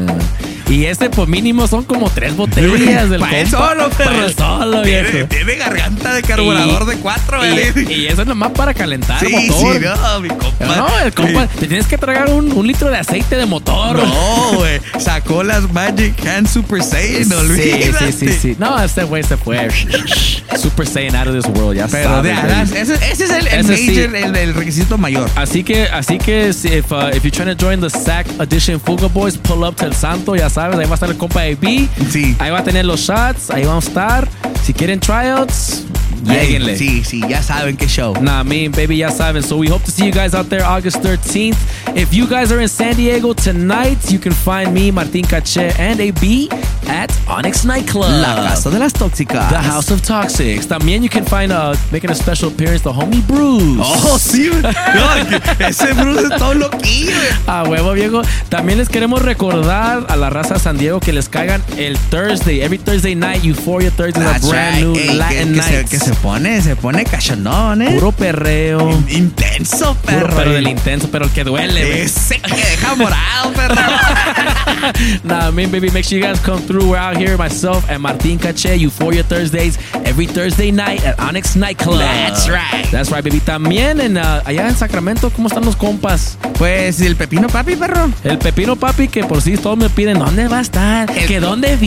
Y 0.70 0.86
este, 0.86 1.10
por 1.10 1.28
mínimo, 1.28 1.66
son 1.68 1.84
como 1.84 2.10
tres 2.10 2.36
botellas 2.36 3.10
del 3.10 3.20
Pa' 3.28 3.46
solo, 3.50 3.90
perro. 3.90 4.30
solo, 4.38 4.82
Tiene, 4.82 5.12
viejo. 5.12 5.28
tiene 5.30 5.56
garganta 5.56 6.14
de 6.14 6.22
carburador 6.24 6.84
Y- 6.84 6.86
de 6.96 7.02
cuatro, 7.02 7.46
y, 7.46 7.56
¿verdad? 7.56 7.82
y 7.90 8.06
eso 8.08 8.22
es 8.24 8.28
nomás 8.28 8.52
para 8.52 8.74
calentar 8.74 9.20
Sí, 9.20 9.32
motor. 9.50 9.74
sí, 9.74 9.80
no, 9.86 10.20
mi 10.20 10.28
compa. 10.30 10.66
No, 10.66 10.88
el 11.00 11.14
compa, 11.14 11.48
te 11.48 11.68
tienes 11.68 11.88
que 11.88 11.98
tragar 11.98 12.30
un, 12.30 12.52
un 12.52 12.68
litro 12.68 12.90
de 12.90 12.98
aceite 12.98 13.38
de 13.38 13.46
motor. 13.46 13.98
No, 13.98 14.52
güey. 14.56 14.82
Sacó 15.00 15.42
las 15.44 15.72
Magic 15.72 16.14
Hand 16.28 16.48
Super 16.50 16.84
Saiyan, 16.84 17.26
Sí, 17.26 17.34
olvídate. 17.34 18.12
sí, 18.12 18.28
sí, 18.28 18.34
sí. 18.42 18.56
No, 18.60 18.82
este 18.84 19.04
güey 19.06 19.24
se 19.24 19.38
fue. 19.38 19.70
Super 20.58 20.86
Saiyan 20.88 21.16
out 21.16 21.28
of 21.28 21.36
this 21.36 21.46
world, 21.56 21.78
ya 21.78 21.88
Pero 21.88 22.10
sabes, 22.10 22.24
de 22.36 22.42
alas, 22.42 22.72
ese, 22.72 22.94
ese 22.96 23.24
es 23.26 23.30
el, 23.30 23.48
el 23.48 23.60
Ese 23.72 23.78
sí. 23.78 23.88
major, 23.92 24.16
el, 24.16 24.36
el 24.36 24.54
requisito 24.54 24.98
mayor. 24.98 25.30
Así 25.36 25.64
que, 25.64 25.84
así 25.84 26.18
que 26.18 26.52
si 26.54 26.68
if, 26.70 26.92
uh, 26.92 27.10
if 27.14 27.24
you're 27.24 27.32
trying 27.32 27.56
to 27.56 27.56
join 27.56 27.80
the 27.80 27.90
SAC 27.90 28.28
Edition 28.40 28.80
Fuga 28.80 29.08
Boys, 29.08 29.38
pull 29.38 29.64
up 29.64 29.76
to 29.76 29.86
El 29.86 29.94
Santo, 29.94 30.36
ya 30.36 30.50
sabes, 30.50 30.57
ahí 30.58 30.86
va 30.86 30.92
a 30.92 30.94
estar 30.94 31.10
el 31.10 31.18
compa 31.18 31.42
AB. 31.42 31.88
Sí. 32.10 32.36
Ahí 32.40 32.52
va 32.52 32.60
a 32.60 32.64
tener 32.64 32.86
los 32.86 33.02
shots, 33.02 33.52
ahí 33.52 33.66
vamos 33.66 33.86
a 33.86 33.88
estar. 33.90 34.28
Si 34.64 34.74
quieren 34.74 35.00
tryouts, 35.00 35.86
Lléguenle. 36.24 36.78
Sí, 36.78 37.04
sí, 37.04 37.22
ya 37.28 37.42
saben 37.42 37.78
qué 37.78 37.88
show. 37.88 38.14
Nah, 38.22 38.44
me, 38.44 38.68
baby, 38.70 38.98
ya 38.98 39.10
saben. 39.12 39.44
So 39.44 39.58
we 39.58 39.68
hope 39.68 39.84
to 39.86 39.92
see 39.92 40.06
you 40.06 40.12
guys 40.12 40.34
out 40.34 40.50
there 40.50 40.64
August 40.64 40.98
13th. 41.02 41.58
If 41.96 42.14
you 42.14 42.28
guys 42.28 42.52
are 42.52 42.60
in 42.62 42.68
San 42.70 42.96
Diego 42.96 43.34
tonight, 43.34 44.12
you 44.12 44.20
can 44.20 44.34
find 44.34 44.74
me, 44.74 44.92
Martin 44.92 45.24
Cache, 45.24 45.58
and 45.80 46.00
AB 46.00 46.50
at 46.88 47.12
Onyx 47.28 47.66
Nightclub. 47.66 48.10
La 48.22 48.36
Casa 48.50 48.70
de 48.70 48.80
las 48.80 48.94
Tóxicas. 48.94 49.50
The 49.50 49.60
House 49.60 49.92
of 49.92 50.02
Toxics. 50.02 50.68
También 50.68 51.02
you 51.04 51.10
can 51.10 51.26
find, 51.26 51.52
uh, 51.52 51.76
making 51.92 52.10
a 52.12 52.16
special 52.16 52.50
appearance, 52.50 52.82
the 52.84 52.92
homie 52.92 53.22
Bruce. 53.28 53.80
Oh, 53.82 54.18
sí. 54.20 54.48
No, 54.98 55.66
ese 55.68 55.94
Bruce 55.94 56.24
es 56.32 56.40
todo 56.40 56.54
loquillo. 56.54 57.12
A 57.46 57.64
huevo, 57.64 57.94
viejo. 57.94 58.22
También 58.50 58.78
les 58.78 58.90
queremos 58.90 59.22
recordar 59.22 60.06
a 60.10 60.16
la 60.16 60.30
raza 60.30 60.56
de 60.56 60.60
San 60.60 60.78
Diego 60.78 61.00
que 61.00 61.12
les 61.14 61.30
caigan 61.30 61.62
el 61.78 61.98
Thursday, 62.10 62.62
every 62.62 62.78
Thursday 62.78 63.16
night, 63.16 63.44
Euphoria 63.44 63.92
Thursday, 63.92 64.24
is 64.24 64.44
a 64.44 64.48
brand 64.48 64.76
right. 64.76 64.84
new 64.84 64.96
Ey, 64.96 65.14
Latin 65.18 65.54
que, 65.54 65.56
que 65.56 65.62
se, 65.62 65.72
night. 65.74 65.90
que 65.90 66.00
se 66.00 66.07
pone, 66.14 66.62
se 66.62 66.76
pone 66.76 67.04
cachondón, 67.06 67.82
¿eh? 67.82 67.92
Puro 67.96 68.12
perreo. 68.12 68.90
Intenso, 69.10 69.96
Puro, 69.96 70.20
perro. 70.20 70.34
pero 70.36 70.52
del 70.54 70.68
intenso, 70.68 71.10
pero 71.12 71.26
el 71.26 71.32
que 71.32 71.44
duele. 71.44 72.04
Ese 72.04 72.40
que 72.40 72.56
deja 72.56 72.96
morado, 72.96 73.52
perro. 73.54 73.76
nah, 75.24 75.50
I 75.50 75.52
mean, 75.52 75.72
baby, 75.72 75.90
make 75.92 76.04
sure 76.04 76.18
you 76.18 76.26
guys 76.26 76.40
come 76.40 76.62
through. 76.62 76.90
We're 76.90 76.98
out 76.98 77.18
here, 77.18 77.38
myself 77.38 77.90
and 77.90 78.02
Martin 78.02 78.38
Cache, 78.38 78.76
Euphoria 78.78 79.24
Thursdays, 79.24 79.78
every 80.06 80.28
Thursday 80.28 80.72
night 80.72 81.04
at 81.06 81.20
Onyx 81.20 81.56
Nightclub. 81.56 82.00
That's 82.00 82.48
right. 82.50 82.86
That's 82.92 83.12
right, 83.12 83.24
baby. 83.24 83.40
También 83.40 84.02
en, 84.02 84.18
uh, 84.18 84.42
allá 84.46 84.68
en 84.68 84.76
Sacramento, 84.76 85.30
¿cómo 85.32 85.48
están 85.48 85.66
los 85.66 85.76
compas? 85.76 86.38
Pues 86.58 87.02
el 87.02 87.16
pepino 87.16 87.48
papi, 87.48 87.76
perro. 87.76 88.12
El 88.24 88.38
Pepino 88.38 88.76
Papi, 88.76 89.08
que 89.08 89.24
por 89.24 89.42
sí 89.42 89.58
todos 89.58 89.78
me 89.78 89.90
piden, 89.90 90.20
¿dónde 90.20 90.48
va 90.48 90.60
a 90.60 90.62
estar? 90.62 91.12
¿Que 91.12 91.40
dónde? 91.40 91.78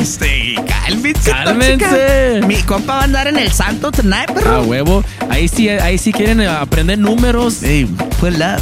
Este, 0.00 0.54
cálmense, 0.66 1.30
Cálmense. 1.30 2.40
Mi 2.46 2.56
compa 2.62 2.94
va 2.94 3.00
a 3.00 3.04
andar 3.04 3.26
en 3.28 3.38
el 3.38 3.50
santo 3.60 3.90
tonight, 3.92 4.30
A 4.30 4.34
perro. 4.34 4.62
huevo. 4.62 5.04
Ahí 5.28 5.46
sí, 5.48 5.68
ahí 5.68 5.98
sí 5.98 6.12
quieren 6.12 6.40
eh, 6.40 6.48
aprender 6.48 6.98
números. 6.98 7.58
Hey, 7.62 7.86
pull 8.18 8.34
up. 8.42 8.60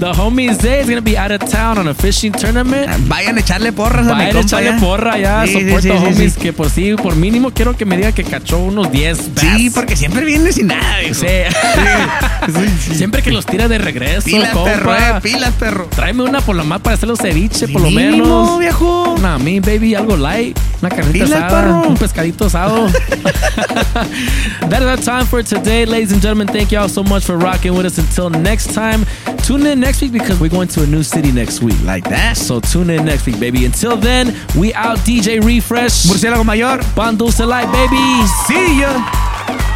The 0.00 0.06
homie 0.16 0.54
Zay 0.54 0.80
is 0.80 0.88
gonna 0.88 1.00
be 1.02 1.16
out 1.18 1.30
of 1.30 1.48
town 1.50 1.76
on 1.78 1.86
a 1.88 1.94
fishing 1.94 2.32
tournament. 2.32 2.88
Vayan 3.06 3.36
a 3.36 3.40
echarle 3.40 3.70
porras 3.72 4.06
a 4.06 4.14
mi 4.14 4.24
Vayan 4.24 4.28
a 4.28 4.32
compa. 4.40 4.46
echarle 4.46 4.70
ya. 4.70 4.78
porra 4.78 5.18
ya. 5.18 5.44
Sí, 5.46 5.90
homies 5.90 6.36
que 6.36 6.52
por 6.54 6.70
sí, 6.70 6.94
por 6.94 7.14
mínimo 7.16 7.50
quiero 7.52 7.76
que 7.76 7.84
me 7.84 7.96
diga 7.98 8.10
que 8.12 8.24
cachó 8.24 8.58
unos 8.58 8.90
10 8.90 9.34
bass. 9.34 9.44
Sí, 9.56 9.70
porque 9.70 9.96
siempre 9.96 10.24
viene 10.24 10.52
sin 10.52 10.68
nada, 10.68 10.98
viejo. 11.00 11.14
Sí. 11.20 12.94
Siempre 12.94 13.22
que 13.22 13.30
los 13.30 13.44
tira 13.46 13.68
de 13.68 13.78
regreso, 13.78 14.24
Pilas, 14.24 14.50
compa. 14.50 14.70
perro, 14.70 14.94
eh, 14.94 15.20
pilas, 15.22 15.52
perro. 15.58 15.86
Tráeme 15.94 16.22
una 16.22 16.40
por 16.40 16.56
lo 16.56 16.64
más 16.64 16.80
para 16.80 16.94
hacer 16.96 17.08
los 17.08 17.18
ceviche, 17.18 17.68
por 17.68 17.82
lo 17.82 17.90
menos. 17.90 18.58
viejo. 18.58 19.14
Nah, 19.20 19.38
me, 19.38 19.60
baby, 19.60 19.94
algo 19.94 20.16
light. 20.16 20.58
Una 20.80 20.88
carnita 20.88 21.24
asada, 21.26 21.48
perro. 21.48 21.88
un 21.88 21.96
pescadito 21.96 22.46
asado. 22.46 22.88
that 23.22 24.78
is 24.80 24.86
our 24.86 24.96
time 24.96 25.26
for 25.26 25.42
today, 25.42 25.84
ladies 25.84 26.12
and 26.12 26.20
gentlemen. 26.20 26.46
Thank 26.46 26.72
you 26.72 26.78
all 26.78 26.88
so 26.88 27.02
much 27.02 27.24
for 27.24 27.36
rocking 27.36 27.74
with 27.74 27.86
us. 27.86 27.98
Until 27.98 28.30
next 28.30 28.74
time, 28.74 29.04
tune 29.38 29.66
in 29.66 29.80
next 29.80 30.00
week 30.00 30.12
because 30.12 30.40
we're 30.40 30.48
going 30.50 30.68
to 30.68 30.82
a 30.82 30.86
new 30.86 31.02
city 31.02 31.32
next 31.32 31.62
week. 31.62 31.80
Like 31.82 32.04
that. 32.04 32.36
So 32.36 32.60
tune 32.60 32.90
in 32.90 33.04
next 33.04 33.26
week, 33.26 33.38
baby. 33.38 33.64
Until 33.64 33.96
then, 33.96 34.36
we 34.58 34.72
out 34.74 34.98
DJ 34.98 35.42
Refresh. 35.44 36.06
Murciélago 36.06 36.44
mayor. 36.44 36.78
Pan 36.94 37.16
Dulce 37.16 37.40
Light, 37.40 37.70
baby. 37.72 38.26
See 38.46 38.80
ya. 38.80 39.69